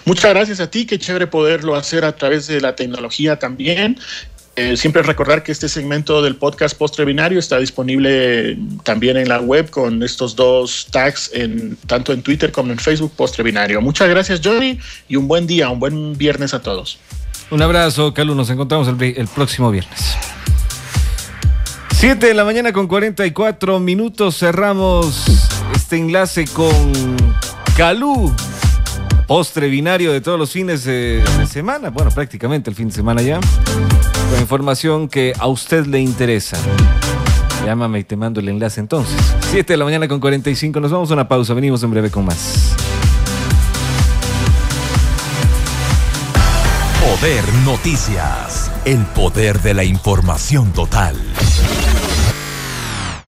Muchas 0.06 0.32
gracias 0.32 0.60
a 0.60 0.70
ti, 0.70 0.86
qué 0.86 1.00
chévere 1.00 1.28
poderlo 1.28 1.76
hacer 1.76 2.06
a 2.06 2.16
través 2.16 2.48
de 2.48 2.60
la 2.60 2.76
tecnología 2.76 3.38
también. 3.40 3.98
Eh, 4.58 4.76
siempre 4.76 5.02
recordar 5.02 5.44
que 5.44 5.54
este 5.54 5.70
segmento 5.70 6.22
del 6.22 6.36
podcast 6.36 6.78
Postre 6.78 7.06
Binario 7.06 7.40
está 7.40 7.58
disponible 7.58 8.58
también 8.84 9.16
en 9.16 9.30
la 9.30 9.40
web 9.40 9.70
con 9.70 10.04
estos 10.04 10.36
dos 10.36 10.88
tags, 10.92 11.32
en, 11.34 11.78
tanto 11.88 12.12
en 12.12 12.22
Twitter 12.22 12.52
como 12.52 12.72
en 12.74 12.78
Facebook, 12.78 13.14
Postre 13.16 13.44
Binario. 13.44 13.80
Muchas 13.80 14.10
gracias, 14.10 14.42
Johnny, 14.44 14.78
y 15.08 15.16
un 15.16 15.28
buen 15.28 15.48
día, 15.48 15.70
un 15.70 15.80
buen 15.80 16.18
viernes 16.18 16.54
a 16.54 16.62
todos. 16.62 17.00
Un 17.50 17.62
abrazo, 17.62 18.14
Carlos. 18.14 18.36
Nos 18.36 18.50
encontramos 18.50 18.90
el 18.90 19.28
próximo 19.30 19.72
viernes. 19.72 20.18
7 22.02 22.26
de 22.26 22.34
la 22.34 22.44
mañana 22.44 22.74
con 22.74 22.88
44 22.88 23.80
minutos 23.80 24.36
cerramos 24.36 25.24
este 25.76 25.98
enlace 25.98 26.46
con 26.46 26.92
Calú, 27.78 28.36
postre 29.28 29.68
binario 29.68 30.12
de 30.12 30.20
todos 30.20 30.40
los 30.40 30.52
fines 30.52 30.84
de, 30.84 31.24
semana, 31.48 31.92
bueno, 31.92 32.10
prácticamente 32.10 32.72
el 32.72 32.76
fin 32.76 32.88
de 32.88 32.96
semana 32.96 33.22
ya, 33.22 33.40
con 34.32 34.40
información 34.40 35.10
que 35.10 35.34
a 35.38 35.46
usted 35.46 35.86
le 35.86 36.00
interesa. 36.00 36.58
Llámame 37.66 38.00
y 38.00 38.04
te 38.04 38.16
mando 38.16 38.40
el 38.40 38.50
enlace 38.50 38.80
entonces. 38.80 39.16
7 39.52 39.72
de 39.72 39.78
la 39.78 39.86
mañana 39.86 40.08
con 40.08 40.20
45, 40.20 40.80
nos 40.80 40.90
vamos 40.90 41.12
a 41.12 41.14
una 41.14 41.28
pausa, 41.28 41.54
venimos 41.54 41.84
en 41.84 41.92
breve 41.92 42.10
con 42.10 42.26
más. 42.26 42.76
Poder 47.00 47.44
Noticias, 47.64 48.72
el 48.86 49.06
poder 49.06 49.62
de 49.62 49.76
la 49.76 49.84
información 49.84 50.74
total. 50.74 51.16